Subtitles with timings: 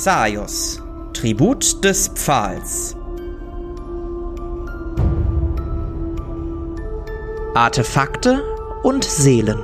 [0.00, 0.80] Xaios,
[1.12, 2.94] Tribut des Pfahls.
[7.52, 8.44] Artefakte
[8.84, 9.58] und Seelen.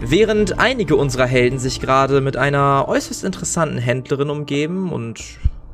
[0.00, 5.20] Während einige unserer Helden sich gerade mit einer äußerst interessanten Händlerin umgeben und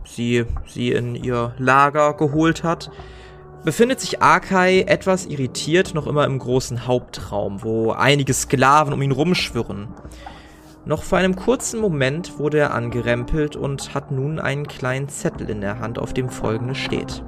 [0.05, 2.91] sie sie in ihr Lager geholt hat,
[3.65, 9.13] befindet sich Arkai etwas irritiert noch immer im großen Hauptraum, wo einige Sklaven um ihn
[9.13, 9.89] rumschwirren.
[10.85, 15.61] Noch vor einem kurzen Moment wurde er angerempelt und hat nun einen kleinen Zettel in
[15.61, 17.23] der Hand, auf dem folgendes steht.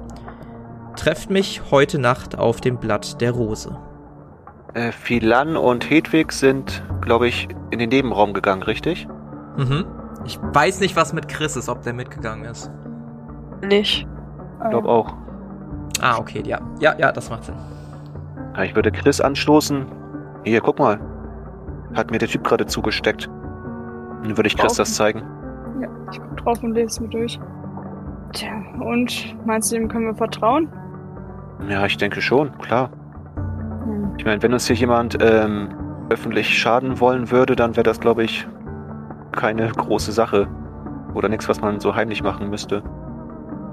[0.95, 3.77] Trefft mich heute Nacht auf dem Blatt der Rose.
[4.73, 9.07] Äh, Philan und Hedwig sind, glaube ich, in den Nebenraum gegangen, richtig?
[9.57, 9.85] Mhm.
[10.25, 12.71] Ich weiß nicht, was mit Chris ist, ob der mitgegangen ist.
[13.61, 14.07] Nicht.
[14.63, 15.13] Ich glaube auch.
[16.01, 16.59] Ah, okay, ja.
[16.79, 17.55] Ja, ja, das macht Sinn.
[18.63, 19.85] Ich würde Chris anstoßen.
[20.43, 20.99] Hier, guck mal.
[21.93, 23.29] Hat mir der Typ gerade zugesteckt.
[24.23, 25.23] Dann würde ich Chris das zeigen.
[25.81, 27.39] Ja, ich guck drauf und lese es mir durch.
[28.33, 30.69] Tja, und meinst du, ihm können wir vertrauen?
[31.67, 32.89] Ja, ich denke schon, klar.
[33.83, 34.13] Hm.
[34.17, 35.69] Ich meine, wenn uns hier jemand ähm,
[36.09, 38.47] öffentlich schaden wollen würde, dann wäre das, glaube ich,
[39.31, 40.47] keine große Sache.
[41.13, 42.83] Oder nichts, was man so heimlich machen müsste.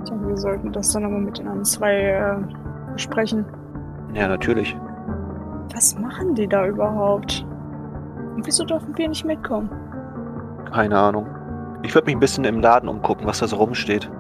[0.09, 3.45] Denke, wir sollten das dann aber mit den anderen zwei äh, besprechen.
[4.15, 4.77] Ja, natürlich.
[5.75, 7.45] Was machen die da überhaupt?
[8.35, 9.71] Und wieso dürfen wir nicht mitkommen?
[10.73, 11.27] Keine Ahnung.
[11.83, 14.11] Ich würde mich ein bisschen im Laden umgucken, was da so rumsteht.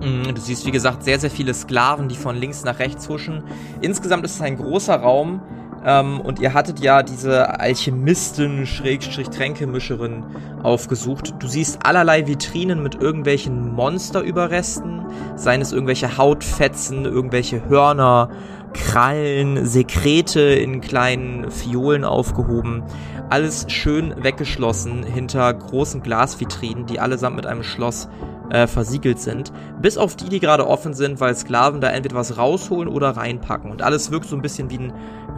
[0.00, 3.42] Mm, Du siehst, wie gesagt, sehr, sehr viele Sklaven, die von links nach rechts huschen.
[3.80, 5.40] Insgesamt ist es ein großer Raum.
[5.84, 10.24] Ähm, und ihr hattet ja diese Alchemistin, Schrägstrich Tränkemischerin
[10.62, 11.34] aufgesucht.
[11.38, 15.06] Du siehst allerlei Vitrinen mit irgendwelchen Monsterüberresten.
[15.36, 18.30] Seien es irgendwelche Hautfetzen, irgendwelche Hörner,
[18.74, 22.82] Krallen, Sekrete in kleinen Fiolen aufgehoben.
[23.28, 28.08] Alles schön weggeschlossen hinter großen Glasvitrinen, die allesamt mit einem Schloss
[28.50, 29.52] äh, versiegelt sind.
[29.80, 33.70] Bis auf die, die gerade offen sind, weil Sklaven da entweder was rausholen oder reinpacken.
[33.70, 34.92] Und alles wirkt so ein bisschen wie ein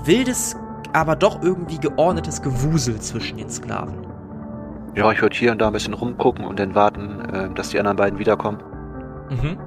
[0.05, 0.57] wildes,
[0.93, 4.07] aber doch irgendwie geordnetes Gewusel zwischen den Sklaven.
[4.95, 7.79] Ja, ich würde hier und da ein bisschen rumgucken und dann warten, äh, dass die
[7.79, 8.59] anderen beiden wiederkommen.
[9.31, 9.59] Mhm.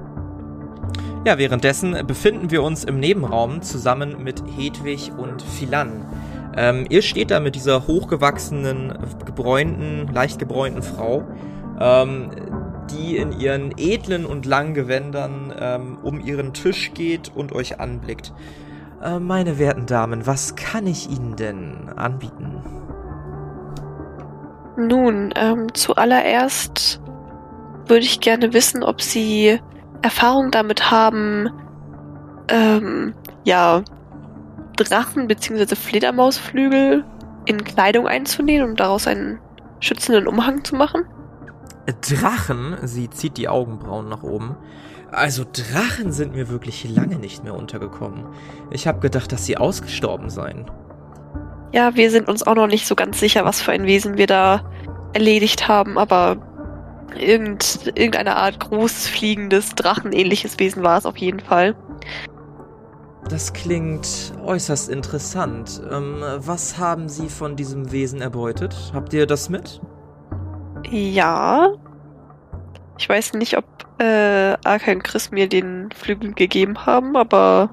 [1.24, 6.04] Ja, währenddessen befinden wir uns im Nebenraum zusammen mit Hedwig und Philan.
[6.56, 8.92] Ähm, ihr steht da mit dieser hochgewachsenen,
[9.24, 11.22] gebräunten, leicht gebräunten Frau,
[11.78, 12.30] ähm,
[12.90, 18.32] die in ihren edlen und langen Gewändern ähm, um ihren Tisch geht und euch anblickt.
[19.00, 22.62] Äh, meine werten Damen, was kann ich Ihnen denn anbieten?
[24.76, 27.00] Nun, ähm, zuallererst
[27.86, 29.60] würde ich gerne wissen, ob Sie
[30.02, 31.48] Erfahrung damit haben,
[32.48, 33.14] ähm,
[33.44, 33.82] ja,
[34.76, 35.74] Drachen bzw.
[35.74, 37.04] Fledermausflügel
[37.44, 39.38] in Kleidung einzunähen und daraus einen
[39.80, 41.04] schützenden Umhang zu machen.
[42.00, 44.56] Drachen, sie zieht die Augenbrauen nach oben.
[45.10, 48.26] Also Drachen sind mir wirklich lange nicht mehr untergekommen.
[48.70, 50.70] Ich habe gedacht, dass sie ausgestorben seien.
[51.72, 54.26] Ja, wir sind uns auch noch nicht so ganz sicher, was für ein Wesen wir
[54.26, 54.62] da
[55.12, 56.36] erledigt haben, aber
[57.16, 61.74] irgend, irgendeine Art großfliegendes, drachenähnliches Wesen war es auf jeden Fall.
[63.28, 65.80] Das klingt äußerst interessant.
[65.90, 68.92] Ähm, was haben Sie von diesem Wesen erbeutet?
[68.92, 69.80] Habt ihr das mit?
[70.90, 71.72] Ja.
[72.98, 73.64] Ich weiß nicht, ob
[73.98, 77.70] äh, Arkai und Chris mir den Flügel gegeben haben, aber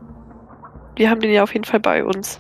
[0.95, 2.39] wir haben den ja auf jeden Fall bei uns.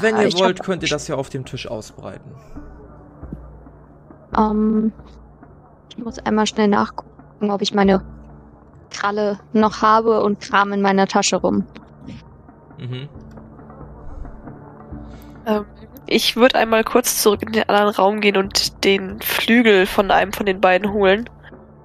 [0.00, 2.30] Wenn Äh, ihr ich wollt, könnt ihr das ja auf dem Tisch ausbreiten.
[4.36, 4.92] Ähm,
[5.90, 8.02] ich muss einmal schnell nachgucken, ob ich meine
[8.90, 11.66] Kralle noch habe und kram in meiner Tasche rum.
[12.78, 13.08] Mhm.
[15.46, 15.64] Ähm,
[16.06, 20.32] ich würde einmal kurz zurück in den anderen Raum gehen und den Flügel von einem
[20.32, 21.28] von den beiden holen,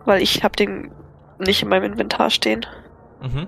[0.06, 0.92] weil ich habe den
[1.40, 2.66] nicht in meinem Inventar stehen.
[3.22, 3.48] Mhm.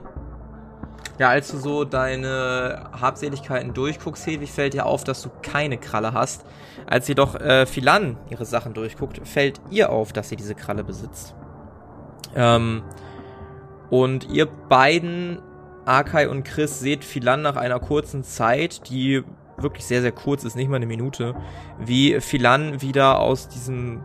[1.21, 6.13] Ja, als du so deine Habseligkeiten durchguckst, Hedwig, fällt dir auf, dass du keine Kralle
[6.13, 6.43] hast.
[6.87, 11.35] Als jedoch äh, Philan ihre Sachen durchguckt, fällt ihr auf, dass sie diese Kralle besitzt.
[12.35, 12.81] Ähm,
[13.91, 15.37] und ihr beiden,
[15.85, 19.23] Arkai und Chris, seht Philan nach einer kurzen Zeit, die
[19.59, 21.35] wirklich sehr, sehr kurz ist, nicht mal eine Minute,
[21.77, 24.03] wie Philan wieder aus diesem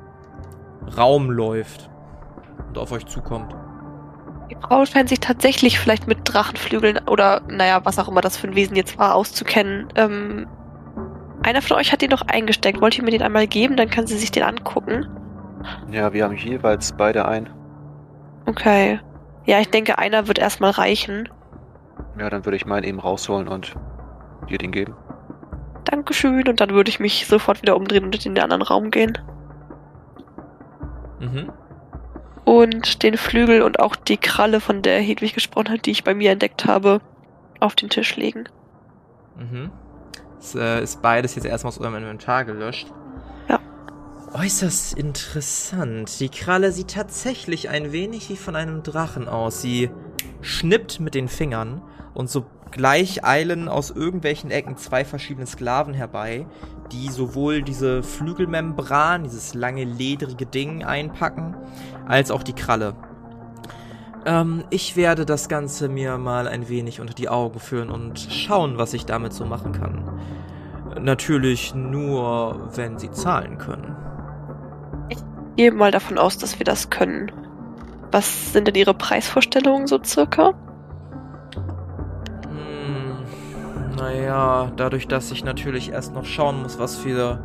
[0.98, 1.88] Raum läuft
[2.68, 3.56] und auf euch zukommt.
[4.50, 8.46] Die Frau scheint sich tatsächlich vielleicht mit Drachenflügeln oder, naja, was auch immer das für
[8.46, 9.88] ein Wesen jetzt war, auszukennen.
[9.96, 10.46] Ähm,
[11.42, 12.80] einer von euch hat den doch eingesteckt.
[12.80, 13.76] Wollt ihr mir den einmal geben?
[13.76, 15.06] Dann kann sie sich den angucken.
[15.90, 17.48] Ja, wir haben jeweils beide ein.
[18.46, 19.00] Okay.
[19.44, 21.28] Ja, ich denke, einer wird erstmal reichen.
[22.18, 23.74] Ja, dann würde ich meinen eben rausholen und
[24.48, 24.94] dir den geben.
[25.84, 26.48] Dankeschön.
[26.48, 29.18] Und dann würde ich mich sofort wieder umdrehen und in den anderen Raum gehen.
[31.20, 31.52] Mhm.
[32.46, 36.14] Und den Flügel und auch die Kralle, von der Hedwig gesprochen hat, die ich bei
[36.14, 37.00] mir entdeckt habe,
[37.58, 38.44] auf den Tisch legen.
[39.36, 39.72] Mhm.
[40.38, 42.86] Es äh, ist beides jetzt erstmal aus eurem Inventar gelöscht.
[43.48, 43.58] Ja.
[44.32, 46.20] Äußerst interessant.
[46.20, 49.60] Die Kralle sieht tatsächlich ein wenig wie von einem Drachen aus.
[49.60, 49.90] Sie
[50.40, 51.82] schnippt mit den Fingern
[52.14, 56.46] und sogleich eilen aus irgendwelchen Ecken zwei verschiedene Sklaven herbei,
[56.92, 61.54] die sowohl diese Flügelmembran, dieses lange ledrige Ding einpacken,
[62.06, 62.94] als auch die Kralle.
[64.24, 68.78] Ähm, ich werde das Ganze mir mal ein wenig unter die Augen führen und schauen,
[68.78, 70.20] was ich damit so machen kann.
[71.00, 73.96] Natürlich nur, wenn sie zahlen können.
[75.56, 77.32] Gehe mal davon aus, dass wir das können.
[78.10, 80.54] Was sind denn Ihre Preisvorstellungen so circa?
[84.06, 87.40] Naja, dadurch, dass ich natürlich erst noch schauen muss, was für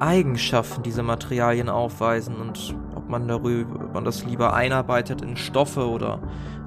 [0.00, 5.88] Eigenschaften diese Materialien aufweisen und ob man darüber, ob man das lieber einarbeitet in Stoffe
[5.88, 6.18] oder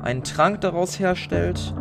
[0.01, 1.73] einen Trank daraus herstellt,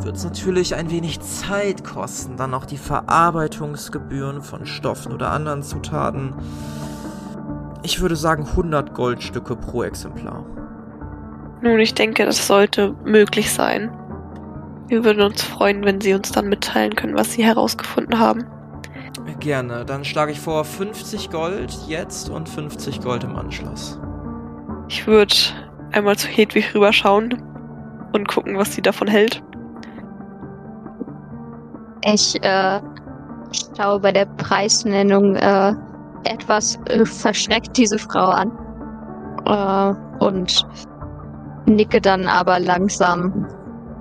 [0.00, 2.36] wird es natürlich ein wenig Zeit kosten.
[2.36, 6.34] Dann auch die Verarbeitungsgebühren von Stoffen oder anderen Zutaten.
[7.82, 10.44] Ich würde sagen 100 Goldstücke pro Exemplar.
[11.62, 13.90] Nun, ich denke, das sollte möglich sein.
[14.90, 18.44] Wir würden uns freuen, wenn Sie uns dann mitteilen können, was Sie herausgefunden haben.
[19.38, 19.84] Gerne.
[19.84, 24.00] Dann schlage ich vor 50 Gold jetzt und 50 Gold im Anschluss.
[24.88, 25.32] Ich würde
[25.92, 27.40] einmal zu Hedwig rüberschauen
[28.12, 29.42] und gucken, was sie davon hält.
[32.04, 32.80] Ich äh,
[33.76, 35.72] schaue bei der Preisnennung äh,
[36.24, 38.50] etwas äh, verschreckt diese Frau an
[39.46, 40.66] äh, und
[41.66, 43.46] nicke dann aber langsam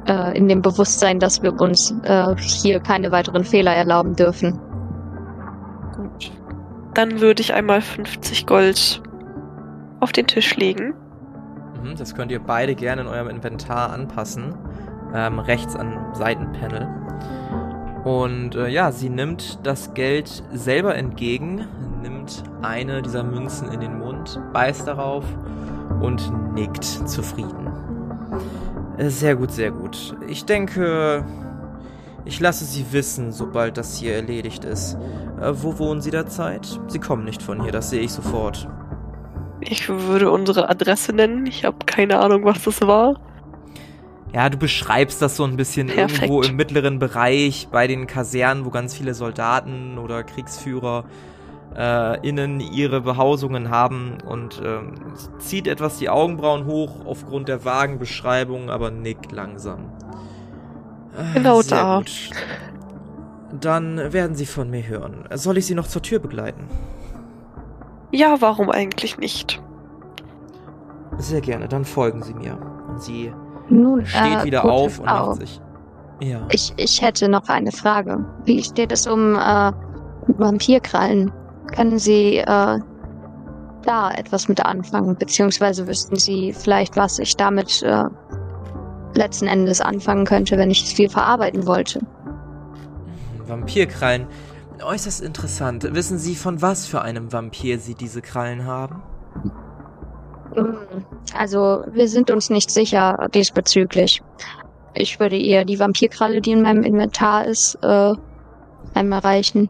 [0.10, 4.60] äh, in dem Bewusstsein, dass wir uns äh, hier keine weiteren Fehler erlauben dürfen.
[5.96, 6.32] Gut.
[6.96, 9.02] Dann würde ich einmal 50 Gold
[10.00, 10.96] auf den Tisch legen.
[11.82, 14.56] Mhm, das könnt ihr beide gerne in eurem Inventar anpassen.
[15.14, 16.88] Ähm, rechts am Seitenpanel.
[18.04, 21.68] Und äh, ja, sie nimmt das Geld selber entgegen,
[22.02, 25.26] nimmt eine dieser Münzen in den Mund, beißt darauf
[26.00, 27.68] und nickt zufrieden.
[29.08, 30.14] Sehr gut, sehr gut.
[30.28, 31.24] Ich denke,
[32.26, 34.98] ich lasse Sie wissen, sobald das hier erledigt ist.
[35.42, 36.80] Äh, wo wohnen Sie derzeit?
[36.88, 38.68] Sie kommen nicht von hier, das sehe ich sofort.
[39.62, 41.46] Ich würde unsere Adresse nennen.
[41.46, 43.20] Ich habe keine Ahnung, was das war.
[44.34, 46.22] Ja, du beschreibst das so ein bisschen Perfekt.
[46.22, 51.39] irgendwo im mittleren Bereich bei den Kasernen, wo ganz viele Soldaten oder Kriegsführer äh,
[51.76, 54.96] innen ihre Behausungen haben und ähm,
[55.38, 59.92] zieht etwas die Augenbrauen hoch aufgrund der vagen Beschreibung, aber nickt langsam.
[61.18, 61.98] Äh, Genau sehr da.
[62.00, 62.32] Gut.
[63.60, 65.26] Dann werden Sie von mir hören.
[65.34, 66.68] Soll ich Sie noch zur Tür begleiten?
[68.12, 69.62] Ja, warum eigentlich nicht?
[71.18, 72.58] Sehr gerne, dann folgen Sie mir.
[72.88, 73.34] Und sie
[73.70, 75.62] Nun, steht äh, wieder auf und macht sich.
[76.22, 76.42] Ja.
[76.52, 78.26] Ich, ich hätte noch eine Frage.
[78.46, 79.72] Wie steht es um äh,
[80.28, 81.32] Vampirkrallen?
[81.76, 82.80] Können Sie äh,
[83.84, 85.16] da etwas mit anfangen?
[85.16, 88.06] Beziehungsweise wüssten Sie vielleicht, was ich damit äh,
[89.16, 92.02] letzten Endes anfangen könnte, wenn ich es viel verarbeiten wollte?
[93.48, 94.28] Vampirkrallen.
[94.84, 95.88] Äußerst interessant.
[95.94, 99.02] Wissen Sie, von was für einem Vampir Sie diese Krallen haben?
[100.56, 100.78] Hm,
[101.36, 104.22] Also, wir sind uns nicht sicher diesbezüglich.
[104.94, 108.14] Ich würde eher die Vampirkralle, die in meinem Inventar ist, äh,
[108.94, 109.70] einmal reichen.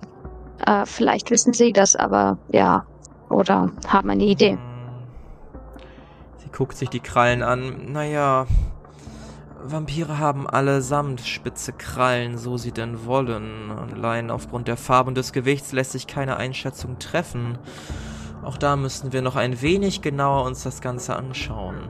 [0.65, 2.85] Äh, vielleicht wissen Sie das, aber ja.
[3.29, 4.57] Oder haben eine Idee.
[6.37, 7.91] Sie guckt sich die Krallen an.
[7.91, 8.47] Naja,
[9.61, 13.71] Vampire haben allesamt spitze Krallen, so sie denn wollen.
[13.93, 17.57] Allein aufgrund der Farbe und des Gewichts lässt sich keine Einschätzung treffen.
[18.43, 21.89] Auch da müssen wir noch ein wenig genauer uns das Ganze anschauen.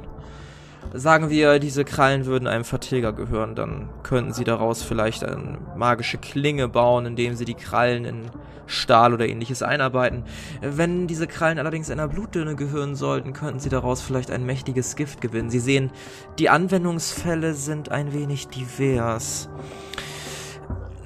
[0.94, 6.18] Sagen wir, diese Krallen würden einem Vertilger gehören, dann könnten sie daraus vielleicht eine magische
[6.18, 8.32] Klinge bauen, indem sie die Krallen in
[8.66, 10.24] Stahl oder ähnliches einarbeiten.
[10.62, 15.22] Wenn diese Krallen allerdings einer Blutdünne gehören sollten, könnten sie daraus vielleicht ein mächtiges Gift
[15.22, 15.50] gewinnen.
[15.52, 15.92] Sie sehen,
[16.40, 19.50] die Anwendungsfälle sind ein wenig divers.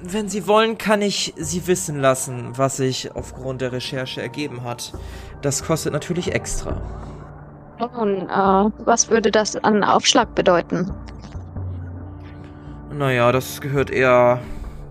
[0.06, 4.92] Wenn Sie wollen, kann ich Sie wissen lassen, was sich aufgrund der Recherche ergeben hat.
[5.40, 6.82] Das kostet natürlich extra.
[7.78, 10.92] Nun, äh, was würde das an Aufschlag bedeuten?
[12.92, 14.40] Naja, das gehört eher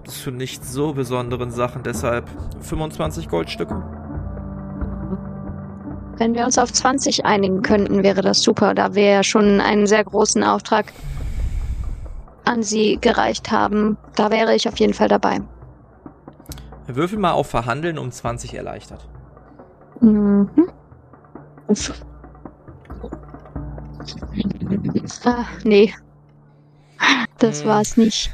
[0.05, 2.29] zu nicht so besonderen Sachen, deshalb
[2.61, 3.81] 25 Goldstücke.
[6.17, 9.87] Wenn wir uns auf 20 einigen könnten, wäre das super, da wir ja schon einen
[9.87, 10.91] sehr großen Auftrag
[12.45, 15.41] an sie gereicht haben, da wäre ich auf jeden Fall dabei.
[16.87, 19.07] Würfel mal auf Verhandeln um 20 erleichtert.
[20.01, 20.49] Mhm.
[25.25, 25.93] Ah, nee.
[27.39, 27.69] Das Hm.
[27.69, 28.31] war's nicht.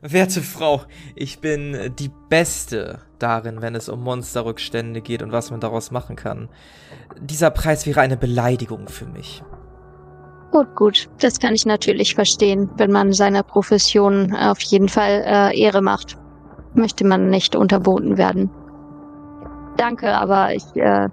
[0.00, 0.82] Werte Frau,
[1.14, 6.16] ich bin die Beste darin, wenn es um Monsterrückstände geht und was man daraus machen
[6.16, 6.48] kann.
[7.20, 9.44] Dieser Preis wäre eine Beleidigung für mich.
[10.50, 11.08] Gut, gut.
[11.20, 16.18] Das kann ich natürlich verstehen, wenn man seiner Profession auf jeden Fall äh, Ehre macht.
[16.74, 18.50] Möchte man nicht unterboten werden.
[19.76, 21.08] Danke, aber ich äh,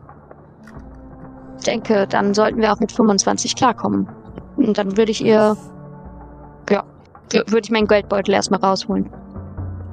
[1.59, 4.07] denke, dann sollten wir auch mit 25 klarkommen.
[4.57, 5.55] Und dann würde ich ihr,
[6.69, 6.83] ja,
[7.31, 9.09] würde ich meinen Geldbeutel erstmal rausholen.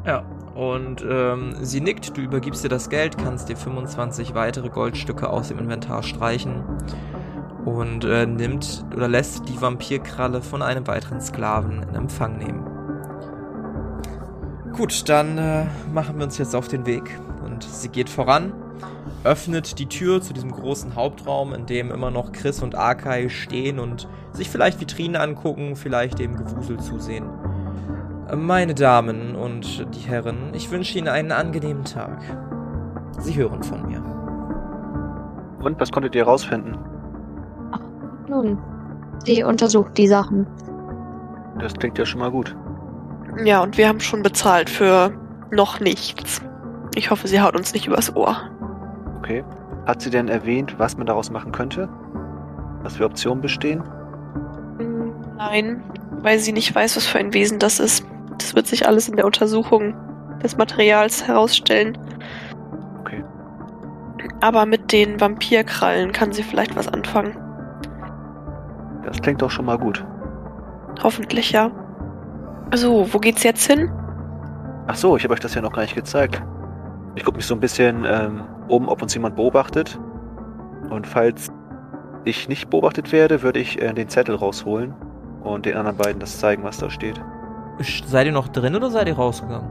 [0.04, 0.24] Ja.
[0.54, 5.48] Und ähm, sie nickt, du übergibst ihr das Geld, kannst dir 25 weitere Goldstücke aus
[5.48, 6.64] dem Inventar streichen
[7.66, 12.64] und äh, nimmt oder lässt die Vampirkralle von einem weiteren Sklaven in Empfang nehmen.
[14.74, 18.54] Gut, dann äh, machen wir uns jetzt auf den Weg und sie geht voran,
[19.24, 23.78] öffnet die Tür zu diesem großen Hauptraum, in dem immer noch Chris und Arkai stehen
[23.78, 27.24] und sich vielleicht Vitrinen angucken, vielleicht dem Gewusel zusehen.
[28.34, 32.20] Meine Damen und die Herren, ich wünsche Ihnen einen angenehmen Tag.
[33.18, 34.02] Sie hören von mir.
[35.64, 36.76] Und was konntet ihr herausfinden?
[38.28, 38.58] Nun,
[39.24, 40.46] sie untersucht die Sachen.
[41.58, 42.54] Das klingt ja schon mal gut.
[43.44, 45.12] Ja, und wir haben schon bezahlt für
[45.50, 46.42] noch nichts.
[46.94, 48.36] Ich hoffe, sie haut uns nicht übers Ohr.
[49.18, 49.44] Okay.
[49.86, 51.88] Hat sie denn erwähnt, was man daraus machen könnte?
[52.82, 53.82] Was für Optionen bestehen?
[55.36, 55.82] Nein,
[56.22, 58.04] weil sie nicht weiß, was für ein Wesen das ist.
[58.38, 59.94] Das wird sich alles in der Untersuchung
[60.42, 61.96] des Materials herausstellen.
[63.00, 63.24] Okay.
[64.40, 67.36] Aber mit den Vampirkrallen kann sie vielleicht was anfangen.
[69.04, 70.04] Das klingt doch schon mal gut.
[71.02, 71.70] Hoffentlich ja.
[72.74, 73.90] So, wo geht's jetzt hin?
[74.88, 76.42] Ach so, ich habe euch das ja noch gar nicht gezeigt.
[77.14, 79.98] Ich gucke mich so ein bisschen ähm, um, ob uns jemand beobachtet.
[80.90, 81.48] Und falls
[82.24, 84.94] ich nicht beobachtet werde, würde ich äh, den Zettel rausholen
[85.42, 87.20] und den anderen beiden das zeigen, was da steht.
[88.06, 89.68] Seid ihr noch drin oder seid ihr rausgegangen?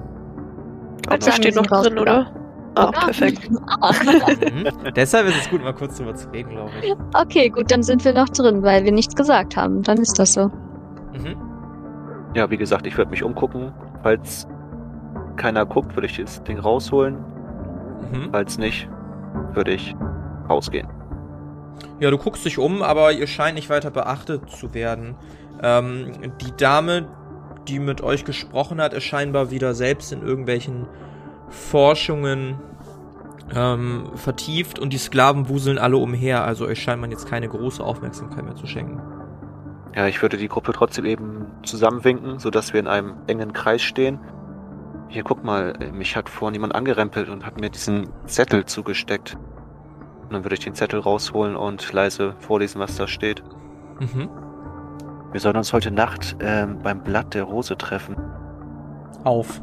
[1.19, 2.27] Sagen, steht noch drin, oder?
[2.75, 3.05] Ah, Ah.
[3.05, 3.49] perfekt.
[3.49, 4.67] Mhm.
[4.95, 6.93] Deshalb ist es gut, mal kurz drüber zu reden, glaube ich.
[7.13, 9.81] Okay, gut, dann sind wir noch drin, weil wir nichts gesagt haben.
[9.83, 10.47] Dann ist das so.
[11.13, 11.35] Mhm.
[12.33, 13.71] Ja, wie gesagt, ich würde mich umgucken.
[14.03, 14.45] Falls
[15.37, 17.17] keiner guckt, würde ich das Ding rausholen.
[18.11, 18.29] Mhm.
[18.31, 18.87] Falls nicht,
[19.53, 19.95] würde ich
[20.49, 20.87] rausgehen.
[21.99, 25.15] Ja, du guckst dich um, aber ihr scheint nicht weiter beachtet zu werden.
[25.61, 26.11] Ähm,
[26.41, 27.07] die Dame,
[27.67, 30.87] die mit euch gesprochen hat, ist scheinbar wieder selbst in irgendwelchen
[31.49, 32.55] Forschungen
[33.53, 36.43] ähm, vertieft und die Sklaven wuseln alle umher.
[36.43, 39.01] Also euch scheint man jetzt keine große Aufmerksamkeit mehr zu schenken.
[39.95, 44.19] Ja, ich würde die Gruppe trotzdem eben zusammenwinken, sodass wir in einem engen Kreis stehen.
[45.07, 49.37] Hier, guck mal, äh, mich hat vorhin jemand angerempelt und hat mir diesen Zettel zugesteckt.
[50.23, 53.43] Und dann würde ich den Zettel rausholen und leise vorlesen, was da steht.
[53.99, 54.29] Mhm.
[55.31, 58.15] Wir sollen uns heute Nacht ähm, beim Blatt der Rose treffen.
[59.23, 59.61] Auf.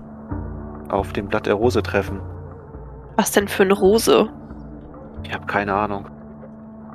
[0.88, 2.20] Auf dem Blatt der Rose treffen.
[3.16, 4.28] Was denn für eine Rose?
[5.24, 6.08] Ich habe keine Ahnung.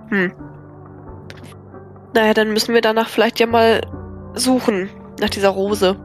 [0.09, 0.31] Hm.
[2.13, 3.81] Naja, dann müssen wir danach vielleicht ja mal
[4.33, 4.89] suchen,
[5.19, 5.97] nach dieser Rose.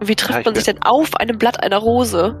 [0.00, 2.36] Wie trifft Ja, man sich denn auf einem Blatt einer Rose?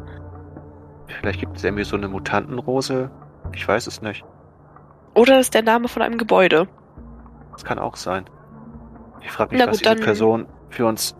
[1.06, 3.10] Vielleicht gibt es irgendwie so eine Mutantenrose.
[3.52, 4.24] Ich weiß es nicht.
[5.14, 6.66] Oder ist der Name von einem Gebäude?
[7.52, 8.24] Das kann auch sein.
[9.20, 11.16] Ich frage mich, Na was gut, diese Person für uns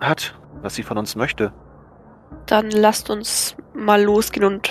[0.00, 1.52] hat, was sie von uns möchte.
[2.46, 4.70] Dann lasst uns mal losgehen und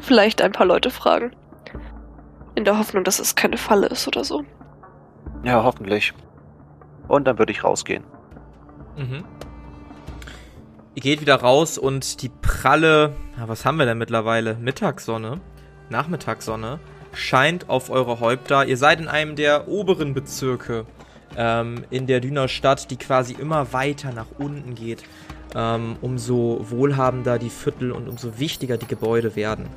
[0.00, 1.34] vielleicht ein paar Leute fragen.
[2.54, 4.42] In der Hoffnung, dass es keine Falle ist oder so.
[5.44, 6.14] Ja, hoffentlich.
[7.08, 8.04] Und dann würde ich rausgehen.
[8.96, 9.24] Mhm.
[10.96, 13.12] Ihr geht wieder raus und die pralle,
[13.44, 14.54] was haben wir denn mittlerweile?
[14.54, 15.42] Mittagssonne,
[15.90, 16.80] Nachmittagssonne,
[17.12, 18.64] scheint auf eure Häupter.
[18.64, 20.86] Ihr seid in einem der oberen Bezirke
[21.36, 25.02] ähm, in der Düner Stadt, die quasi immer weiter nach unten geht.
[25.54, 29.68] Ähm, umso wohlhabender die Viertel und umso wichtiger die Gebäude werden.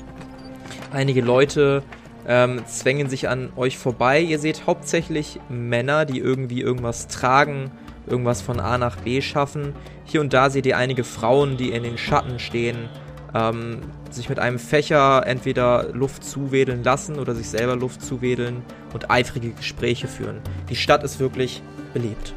[0.93, 1.83] Einige Leute
[2.27, 4.21] ähm, zwängen sich an euch vorbei.
[4.21, 7.71] Ihr seht hauptsächlich Männer, die irgendwie irgendwas tragen,
[8.09, 9.73] irgendwas von A nach B schaffen.
[10.03, 12.89] Hier und da seht ihr einige Frauen, die in den Schatten stehen,
[13.33, 18.63] ähm, sich mit einem Fächer entweder Luft zuwedeln lassen oder sich selber Luft zuwedeln
[18.93, 20.41] und eifrige Gespräche führen.
[20.69, 21.61] Die Stadt ist wirklich
[21.93, 22.33] belebt.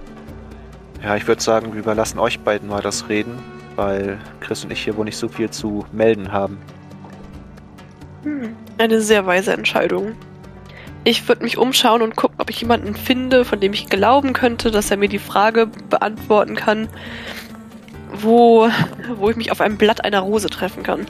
[1.02, 3.38] Ja, ich würde sagen, wir überlassen euch beiden mal das Reden,
[3.76, 6.58] weil Chris und ich hier wohl nicht so viel zu melden haben.
[8.22, 10.12] Hm, eine sehr weise Entscheidung.
[11.04, 14.70] Ich würde mich umschauen und gucken, ob ich jemanden finde, von dem ich glauben könnte,
[14.70, 16.88] dass er mir die Frage beantworten kann,
[18.14, 18.68] wo,
[19.16, 21.06] wo ich mich auf einem Blatt einer Rose treffen kann.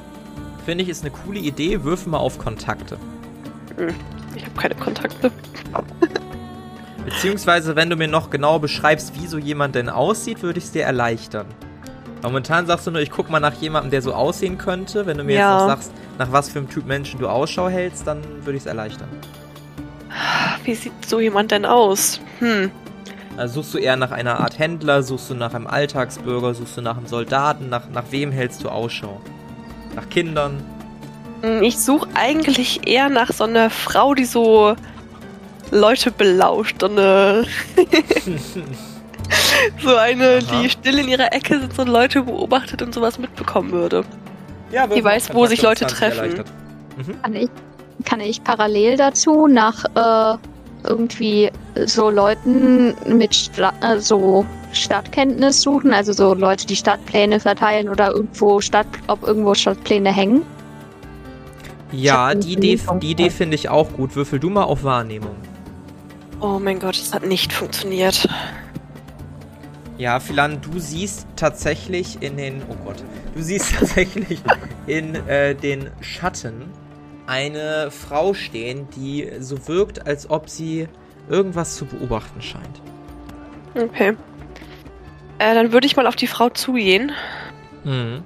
[0.65, 1.83] Finde ich, ist eine coole Idee.
[1.85, 2.97] Würfel mal auf Kontakte.
[4.35, 5.31] Ich habe keine Kontakte.
[7.05, 10.73] Beziehungsweise, wenn du mir noch genau beschreibst, wie so jemand denn aussieht, würde ich es
[10.73, 11.47] dir erleichtern.
[12.23, 15.05] Momentan sagst du nur, ich guck mal nach jemandem, der so aussehen könnte.
[15.07, 15.53] Wenn du mir Ja.
[15.53, 18.63] jetzt noch sagst, nach was für einem Typ Menschen du Ausschau hältst, dann würde ich
[18.63, 19.09] es erleichtern.
[20.65, 22.21] Wie sieht so jemand denn aus?
[22.39, 22.71] Hm.
[23.37, 26.83] Also suchst du eher nach einer Art Händler, suchst du nach einem Alltagsbürger, suchst du
[26.83, 29.21] nach einem Soldaten, nach, nach wem hältst du Ausschau?
[29.97, 30.63] Nach Kindern?
[31.43, 34.77] Hm, Ich suche eigentlich eher nach so einer Frau, die so
[35.71, 36.77] Leute belauscht.
[36.81, 37.47] So eine,
[39.83, 44.05] so eine die still in ihrer Ecke sitzt und Leute beobachtet und sowas mitbekommen würde.
[44.71, 46.45] Ja, Die weiß, wo sich Leute treffen.
[46.97, 47.23] Mhm.
[47.23, 47.51] Kann ich,
[48.05, 50.39] kann ich parallel dazu nach äh,
[50.85, 51.51] irgendwie
[51.87, 58.13] so Leuten mit Sta äh, so Stadtkenntnis suchen, also so Leute, die Stadtpläne verteilen oder
[58.13, 60.43] irgendwo Stadt, ob irgendwo Stadtpläne hängen?
[61.93, 64.17] Ja, die Idee, die Idee finde ich auch gut.
[64.17, 65.37] Würfel du mal auf Wahrnehmung.
[66.41, 68.27] Oh mein Gott, das hat nicht funktioniert.
[69.99, 72.63] Ja, Philan, du siehst tatsächlich in den.
[72.69, 73.05] Oh Gott.
[73.35, 74.41] Du siehst tatsächlich
[74.87, 76.65] in äh, den Schatten
[77.27, 80.89] eine Frau stehen, die so wirkt, als ob sie
[81.29, 82.83] irgendwas zu beobachten scheint.
[83.75, 84.17] Okay.
[85.39, 87.13] Äh, dann würde ich mal auf die Frau zugehen.
[87.85, 88.23] Mhm.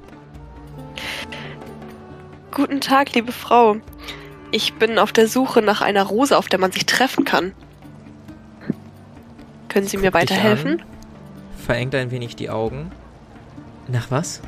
[2.50, 3.76] Guten Tag, liebe Frau.
[4.50, 7.53] Ich bin auf der Suche nach einer Rose, auf der man sich treffen kann.
[9.69, 10.83] Können Sie mir Guck dich weiterhelfen?
[11.59, 12.91] Verengt ein wenig die Augen.
[13.88, 14.41] Nach was?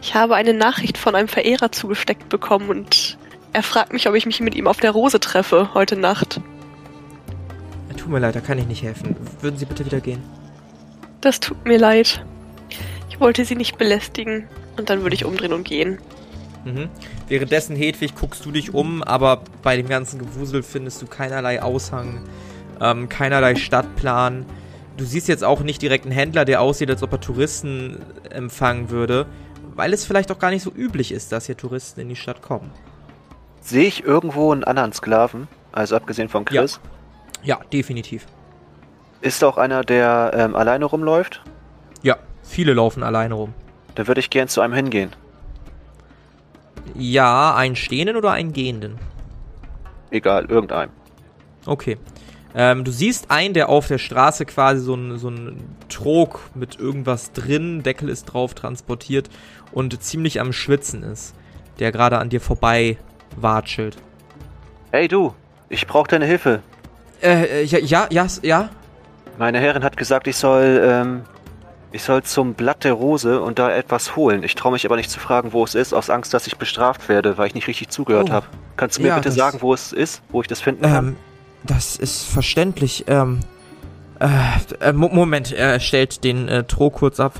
[0.00, 3.18] Ich habe eine Nachricht von einem Verehrer zugesteckt bekommen und
[3.52, 6.40] er fragt mich, ob ich mich mit ihm auf der Rose treffe heute Nacht.
[8.02, 9.14] Tut mir leid, da kann ich nicht helfen.
[9.40, 10.20] Würden Sie bitte wieder gehen?
[11.20, 12.24] Das tut mir leid.
[13.08, 15.98] Ich wollte Sie nicht belästigen und dann würde ich umdrehen und gehen.
[16.64, 16.88] Mhm.
[17.28, 22.24] Währenddessen, Hedwig, guckst du dich um, aber bei dem ganzen Gewusel findest du keinerlei Aushang,
[22.80, 24.46] ähm, keinerlei Stadtplan.
[24.96, 28.00] Du siehst jetzt auch nicht direkt einen Händler, der aussieht, als ob er Touristen
[28.30, 29.26] empfangen würde,
[29.76, 32.42] weil es vielleicht auch gar nicht so üblich ist, dass hier Touristen in die Stadt
[32.42, 32.72] kommen.
[33.62, 35.46] Sehe ich irgendwo einen anderen Sklaven?
[35.70, 36.80] Also abgesehen von Chris?
[37.42, 38.26] Ja, definitiv.
[39.20, 41.42] Ist auch einer, der ähm, alleine rumläuft?
[42.02, 43.54] Ja, viele laufen alleine rum.
[43.94, 45.12] Dann würde ich gern zu einem hingehen.
[46.94, 48.98] Ja, einen stehenden oder einen gehenden?
[50.10, 50.90] Egal, irgendeinem.
[51.64, 51.98] Okay.
[52.54, 56.78] Ähm, du siehst einen, der auf der Straße quasi so ein, so ein Trog mit
[56.78, 59.30] irgendwas drin, Deckel ist drauf, transportiert
[59.70, 61.34] und ziemlich am Schwitzen ist.
[61.78, 62.98] Der gerade an dir vorbei
[63.36, 63.96] watschelt.
[64.90, 65.34] Hey du,
[65.68, 66.60] ich brauche deine Hilfe.
[67.22, 68.68] Äh, äh, ja, ja, ja, ja.
[69.38, 71.22] Meine Herrin hat gesagt, ich soll, ähm,
[71.92, 74.42] ich soll zum Blatt der Rose und da etwas holen.
[74.42, 77.08] Ich traue mich aber nicht zu fragen, wo es ist, aus Angst, dass ich bestraft
[77.08, 78.32] werde, weil ich nicht richtig zugehört Oh.
[78.34, 78.46] habe.
[78.76, 81.06] Kannst du mir Ja, bitte sagen, wo es ist, wo ich das finden kann?
[81.08, 81.16] Ähm,
[81.64, 83.04] das ist verständlich.
[83.08, 83.40] Ähm,
[84.20, 87.34] äh, äh, Mo- Moment, er stellt den äh, Trog kurz ab.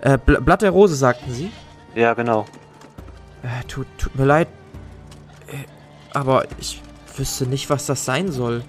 [0.00, 1.50] Äh, Bl Blatt der Rose, sagten Sie?
[1.94, 2.46] Ja, genau.
[3.42, 4.48] Äh, tut, tut mir leid.
[6.14, 6.80] Aber ich
[7.16, 8.62] wüsste nicht, was das sein soll.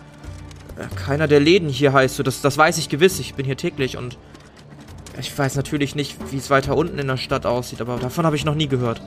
[0.77, 2.23] Äh, keiner der Läden hier heißt so.
[2.23, 3.19] Das, das weiß ich gewiss.
[3.19, 4.17] Ich bin hier täglich und
[5.19, 8.35] ich weiß natürlich nicht, wie es weiter unten in der Stadt aussieht, aber davon habe
[8.35, 9.01] ich noch nie gehört.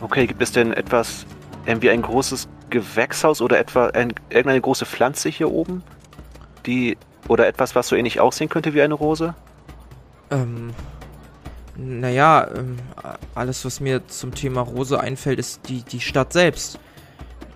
[0.00, 1.24] Okay, gibt es denn etwas,
[1.64, 5.82] irgendwie ein großes Gewächshaus oder etwa ein, irgendeine große Pflanze hier oben?
[6.66, 9.34] Die, oder etwas, was so ähnlich aussehen könnte wie eine Rose?
[10.30, 10.74] Ähm,
[11.76, 12.76] naja, ähm,
[13.34, 16.78] alles, was mir zum Thema Rose einfällt, ist die, die Stadt selbst.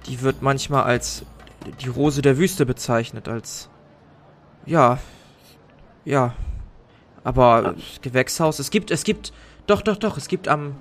[0.06, 1.24] Die wird manchmal als
[1.82, 3.68] die Rose der Wüste bezeichnet, als.
[4.66, 4.98] Ja.
[6.04, 6.34] Ja.
[7.22, 9.32] Aber Gewächshaus, es gibt, es gibt.
[9.66, 10.76] Doch, doch, doch, es gibt am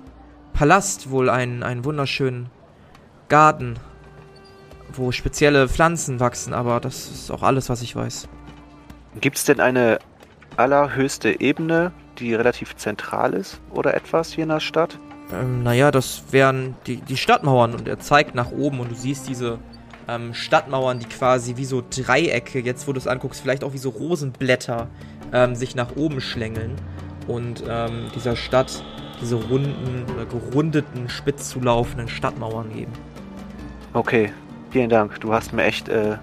[0.52, 2.50] Palast wohl einen, einen wunderschönen
[3.28, 3.78] Garten,
[4.92, 8.28] wo spezielle Pflanzen wachsen, aber das ist auch alles, was ich weiß.
[9.20, 9.98] Gibt es denn eine
[10.56, 14.98] allerhöchste Ebene, die relativ zentral ist oder etwas in der Stadt?
[15.32, 19.28] Ähm, naja, das wären die, die Stadtmauern und er zeigt nach oben und du siehst
[19.28, 19.58] diese
[20.08, 23.78] ähm, Stadtmauern, die quasi wie so Dreiecke, jetzt wo du es anguckst, vielleicht auch wie
[23.78, 24.88] so Rosenblätter
[25.32, 26.76] ähm, sich nach oben schlängeln
[27.26, 28.82] und ähm, dieser Stadt
[29.20, 32.92] diese runden oder gerundeten, spitz zulaufenden Stadtmauern geben.
[33.92, 34.32] Okay,
[34.70, 35.20] vielen Dank.
[35.20, 36.16] Du hast mir echt äh,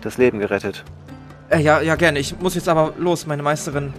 [0.00, 0.84] das Leben gerettet.
[1.50, 2.18] Äh, ja, ja, gerne.
[2.18, 3.26] Ich muss jetzt aber los.
[3.26, 3.92] Meine Meisterin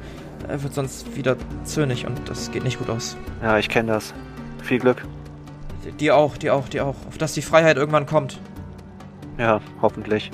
[0.47, 3.15] äh, wird sonst wieder zürnig und das geht nicht gut aus.
[3.41, 4.13] Ja, ich kenne das.
[4.68, 5.02] Viel Glück.
[6.02, 6.96] Dir auch, dir auch, dir auch.
[7.08, 8.38] Auf dass die Freiheit irgendwann kommt.
[9.38, 10.30] Ja, hoffentlich.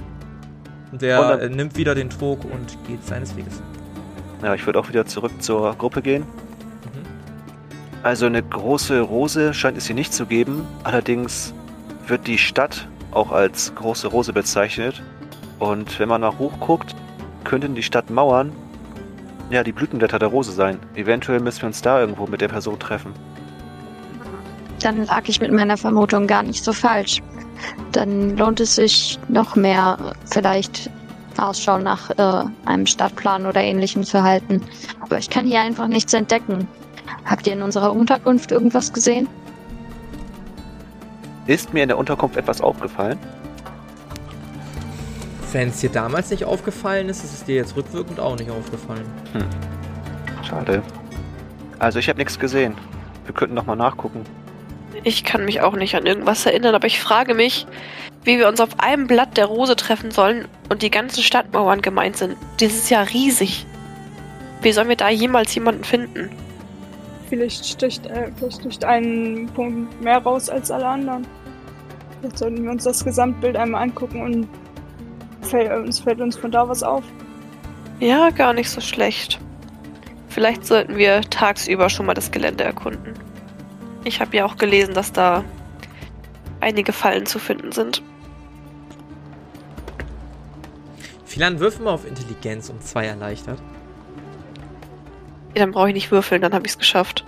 [0.92, 3.62] Der Und dann- nimmt wieder den Trog und geht seines Weges.
[4.42, 6.24] Ja, ich würde auch wieder zurück zur Gruppe gehen.
[6.24, 8.02] Mhm.
[8.02, 10.66] Also eine große Rose scheint es hier nicht zu geben.
[10.84, 11.54] Allerdings
[12.08, 15.04] wird die Stadt auch als große Rose bezeichnet.
[15.60, 16.96] Und wenn man nach hoch guckt,
[17.44, 18.52] könnten die Stadtmauern
[19.52, 20.80] ja die Blütenblätter der Rose sein.
[20.96, 23.14] Eventuell müssen wir uns da irgendwo mit der Person treffen.
[24.84, 27.22] Dann lag ich mit meiner Vermutung gar nicht so falsch.
[27.94, 30.90] Dann lohnt es sich noch mehr, vielleicht
[31.38, 34.62] Ausschau nach äh, einem Stadtplan oder ähnlichem zu halten.
[35.00, 36.68] Aber ich kann hier einfach nichts entdecken.
[37.24, 39.28] Habt ihr in unserer Unterkunft irgendwas gesehen?
[41.48, 43.18] Ist mir in der Unterkunft etwas aufgefallen?
[45.54, 49.06] Wenn es dir damals nicht aufgefallen ist, ist es dir jetzt rückwirkend auch nicht aufgefallen.
[50.42, 50.82] Schade.
[51.80, 52.76] Also ich habe nichts gesehen.
[53.26, 54.24] Wir könnten noch mal nachgucken.
[55.04, 57.68] Ich kann mich auch nicht an irgendwas erinnern, aber ich frage mich,
[58.24, 62.18] wie wir uns auf einem Blatt der Rose treffen sollen und die ganzen Stadtmauern gemeint
[62.18, 62.38] sind.
[62.60, 63.66] Das ist ja riesig.
[64.62, 66.30] Wie sollen wir da jemals jemanden finden?
[67.28, 71.28] Vielleicht sticht, äh, vielleicht sticht ein Punkt mehr raus als alle anderen.
[72.22, 74.48] Jetzt sollten wir uns das Gesamtbild einmal angucken und
[75.42, 77.04] fällt, äh, uns fällt uns von da was auf.
[78.00, 79.40] Ja, gar nicht so schlecht.
[80.30, 83.14] Vielleicht sollten wir tagsüber schon mal das Gelände erkunden.
[84.04, 85.44] Ich habe ja auch gelesen, dass da
[86.60, 88.02] einige Fallen zu finden sind.
[91.26, 93.60] Philan, würfel mal auf Intelligenz um zwei erleichtert.
[95.56, 97.26] Ja, dann brauche ich nicht würfeln, dann habe ich es geschafft.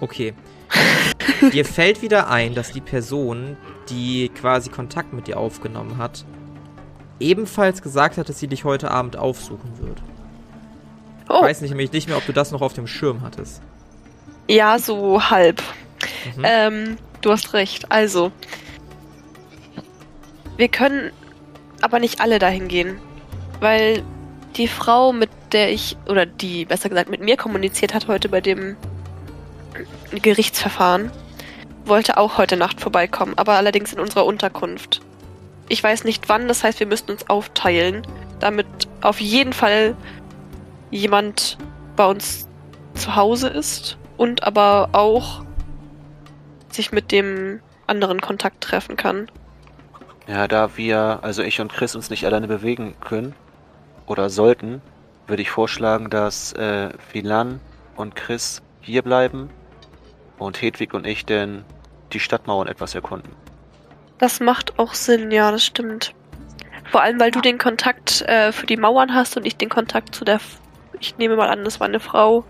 [0.00, 0.34] Okay.
[1.52, 3.56] dir fällt wieder ein, dass die Person,
[3.88, 6.24] die quasi Kontakt mit dir aufgenommen hat,
[7.20, 10.02] ebenfalls gesagt hat, dass sie dich heute Abend aufsuchen wird.
[11.24, 13.62] Ich Oh, weiß nicht, nämlich nicht mehr, ob du das noch auf dem Schirm hattest.
[14.48, 15.62] ja, so halb.
[16.36, 16.44] Mhm.
[16.44, 17.90] Ähm, du hast recht.
[17.90, 18.32] Also,
[20.56, 21.12] wir können
[21.82, 22.98] aber nicht alle dahin gehen,
[23.60, 24.02] weil
[24.56, 28.40] die Frau, mit der ich, oder die, besser gesagt, mit mir kommuniziert hat heute bei
[28.40, 28.76] dem
[30.10, 31.10] Gerichtsverfahren,
[31.84, 35.02] wollte auch heute Nacht vorbeikommen, aber allerdings in unserer Unterkunft.
[35.68, 38.02] Ich weiß nicht wann, das heißt, wir müssten uns aufteilen,
[38.40, 38.66] damit
[39.02, 39.96] auf jeden Fall
[40.90, 41.58] jemand
[41.96, 42.48] bei uns
[42.94, 45.45] zu Hause ist und aber auch
[46.76, 49.30] sich mit dem anderen Kontakt treffen kann.
[50.26, 53.34] Ja, da wir, also ich und Chris, uns nicht alleine bewegen können
[54.06, 54.82] oder sollten,
[55.26, 57.60] würde ich vorschlagen, dass äh, Philan
[57.96, 59.50] und Chris hier bleiben
[60.38, 61.64] und Hedwig und ich denn
[62.12, 63.32] die Stadtmauern etwas erkunden.
[64.18, 66.14] Das macht auch Sinn, ja, das stimmt.
[66.90, 70.14] Vor allem, weil du den Kontakt äh, für die Mauern hast und ich den Kontakt
[70.14, 70.60] zu der, F
[71.00, 72.44] ich nehme mal an, das war eine Frau,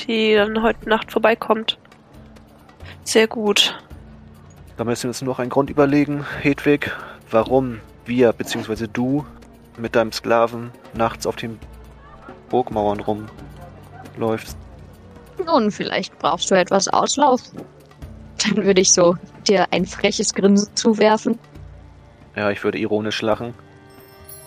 [0.00, 1.78] die dann heute Nacht vorbeikommt.
[3.04, 3.78] Sehr gut.
[4.76, 6.90] Da müssen wir uns nur noch einen Grund überlegen, Hedwig,
[7.30, 8.86] warum wir bzw.
[8.92, 9.24] du
[9.76, 11.58] mit deinem Sklaven nachts auf den
[12.48, 14.56] Burgmauern rumläufst.
[15.44, 17.42] Nun, vielleicht brauchst du etwas Auslauf.
[18.42, 21.38] Dann würde ich so dir ein freches Grinsen zuwerfen.
[22.36, 23.54] Ja, ich würde ironisch lachen.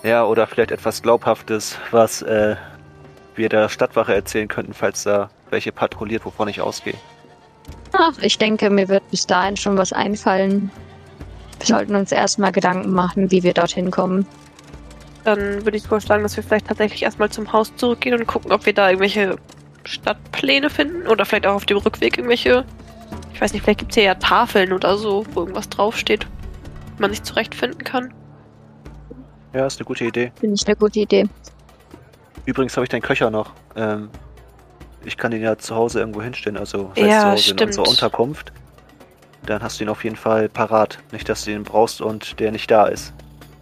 [0.02, 2.56] Ja, oder vielleicht etwas Glaubhaftes, was äh,
[3.34, 6.94] wir der Stadtwache erzählen könnten, falls da welche patrouilliert, wovon ich ausgehe.
[7.92, 10.70] Ach, ich denke, mir wird bis dahin schon was einfallen.
[11.58, 14.26] Wir sollten uns erstmal Gedanken machen, wie wir dorthin kommen.
[15.24, 18.66] Dann würde ich vorschlagen, dass wir vielleicht tatsächlich erstmal zum Haus zurückgehen und gucken, ob
[18.66, 19.36] wir da irgendwelche
[19.84, 22.64] Stadtpläne finden oder vielleicht auch auf dem Rückweg irgendwelche.
[23.32, 26.26] Ich weiß nicht, vielleicht gibt es hier ja Tafeln oder so, wo irgendwas draufsteht,
[26.96, 28.12] wo man sich zurechtfinden kann.
[29.52, 30.32] Ja, ist eine gute Idee.
[30.38, 31.26] Finde ich eine gute Idee.
[32.44, 33.52] Übrigens habe ich deinen Köcher noch.
[33.76, 34.10] Ähm,
[35.04, 37.60] ich kann den ja zu Hause irgendwo hinstellen, also heißt Ja, zu Hause stimmt.
[37.60, 38.52] in unserer Unterkunft.
[39.46, 40.98] Dann hast du ihn auf jeden Fall parat.
[41.12, 43.14] Nicht, dass du ihn brauchst und der nicht da ist.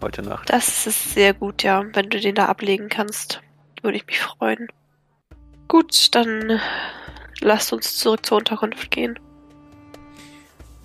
[0.03, 0.51] Heute Nacht.
[0.51, 1.85] Das ist sehr gut, ja.
[1.93, 3.41] Wenn du den da ablegen kannst,
[3.83, 4.69] würde ich mich freuen.
[5.69, 6.61] Gut, dann
[7.41, 9.19] lasst uns zurück zur Unterkunft gehen.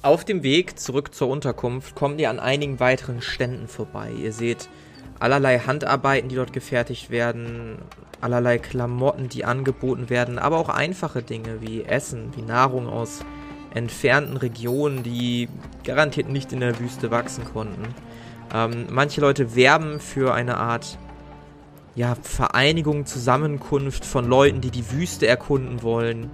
[0.01, 4.11] Auf dem Weg zurück zur Unterkunft kommt ihr an einigen weiteren Ständen vorbei.
[4.11, 4.69] Ihr seht
[5.19, 7.77] allerlei Handarbeiten, die dort gefertigt werden,
[8.21, 13.25] allerlei Klamotten, die angeboten werden, aber auch einfache Dinge wie Essen, wie Nahrung aus
[13.73, 15.49] entfernten Regionen, die
[15.83, 17.83] garantiert nicht in der Wüste wachsen konnten.
[18.53, 20.97] Ähm, manche Leute werben für eine Art
[21.95, 26.29] ja, Vereinigung, Zusammenkunft von Leuten, die die Wüste erkunden wollen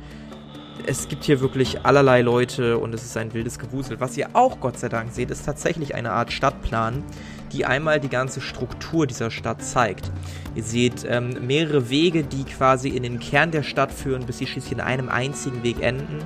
[0.85, 3.99] es gibt hier wirklich allerlei Leute und es ist ein wildes Gewusel.
[3.99, 7.03] Was ihr auch Gott sei Dank seht, ist tatsächlich eine Art Stadtplan,
[7.51, 10.11] die einmal die ganze Struktur dieser Stadt zeigt.
[10.55, 14.47] Ihr seht ähm, mehrere Wege, die quasi in den Kern der Stadt führen, bis sie
[14.47, 16.19] schließlich in einem einzigen Weg enden,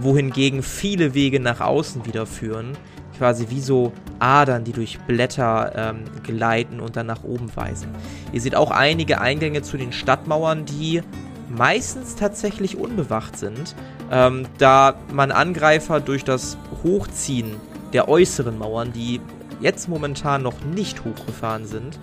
[0.00, 2.76] wohingegen viele Wege nach außen wieder führen.
[3.18, 7.88] quasi wie so Adern, die durch Blätter ähm, gleiten und dann nach oben weisen.
[8.32, 11.02] Ihr seht auch einige Eingänge zu den Stadtmauern, die
[11.48, 13.74] meistens tatsächlich unbewacht sind,
[14.10, 17.56] ähm, da man Angreifer durch das Hochziehen
[17.92, 19.20] der äußeren Mauern, die
[19.60, 21.98] jetzt momentan noch nicht hochgefahren sind,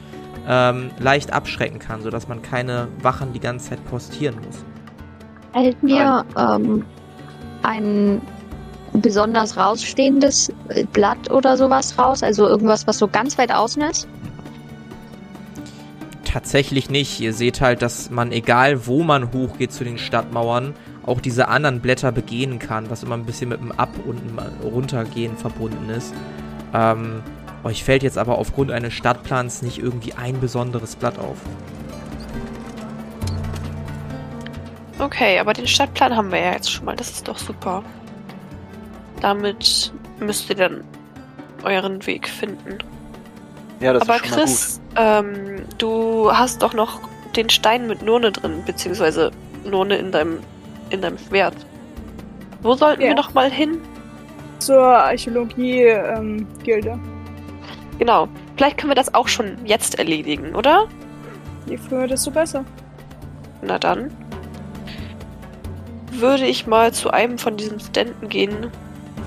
[0.47, 4.63] ähm, leicht abschrecken kann, sodass man keine Wachen die ganze Zeit postieren muss.
[5.53, 6.85] Hält mir ähm,
[7.63, 8.21] ein
[8.93, 10.51] besonders rausstehendes
[10.93, 12.23] Blatt oder sowas raus?
[12.23, 14.07] Also irgendwas, was so ganz weit außen ist?
[16.23, 17.19] Tatsächlich nicht.
[17.21, 20.73] Ihr seht halt, dass man, egal wo man hochgeht zu den Stadtmauern,
[21.05, 24.39] auch diese anderen Blätter begehen kann, was immer ein bisschen mit dem Ab- und dem
[24.63, 26.13] Runtergehen verbunden ist.
[26.73, 27.21] Ähm,
[27.65, 31.37] euch fällt jetzt aber aufgrund eines Stadtplans nicht irgendwie ein besonderes Blatt auf.
[34.99, 36.95] Okay, aber den Stadtplan haben wir ja jetzt schon mal.
[36.95, 37.83] Das ist doch super.
[39.19, 40.83] Damit müsst ihr dann
[41.63, 42.77] euren Weg finden.
[43.81, 47.01] Ja, das aber ist schon Chris, ähm, du hast doch noch
[47.35, 49.31] den Stein mit Nurne drin, beziehungsweise
[49.65, 50.39] Nurne in deinem,
[50.91, 51.55] in deinem Schwert.
[52.61, 53.09] Wo sollten Ja.
[53.09, 53.79] wir noch mal hin?
[54.59, 56.97] Zur Archäologie-Gilde.
[57.99, 58.27] Genau.
[58.55, 60.87] Vielleicht können wir das auch schon jetzt erledigen, oder?
[61.67, 62.65] Je früher, desto besser.
[63.61, 64.11] Na dann.
[66.11, 68.71] Würde ich mal zu einem von diesen Ständen gehen,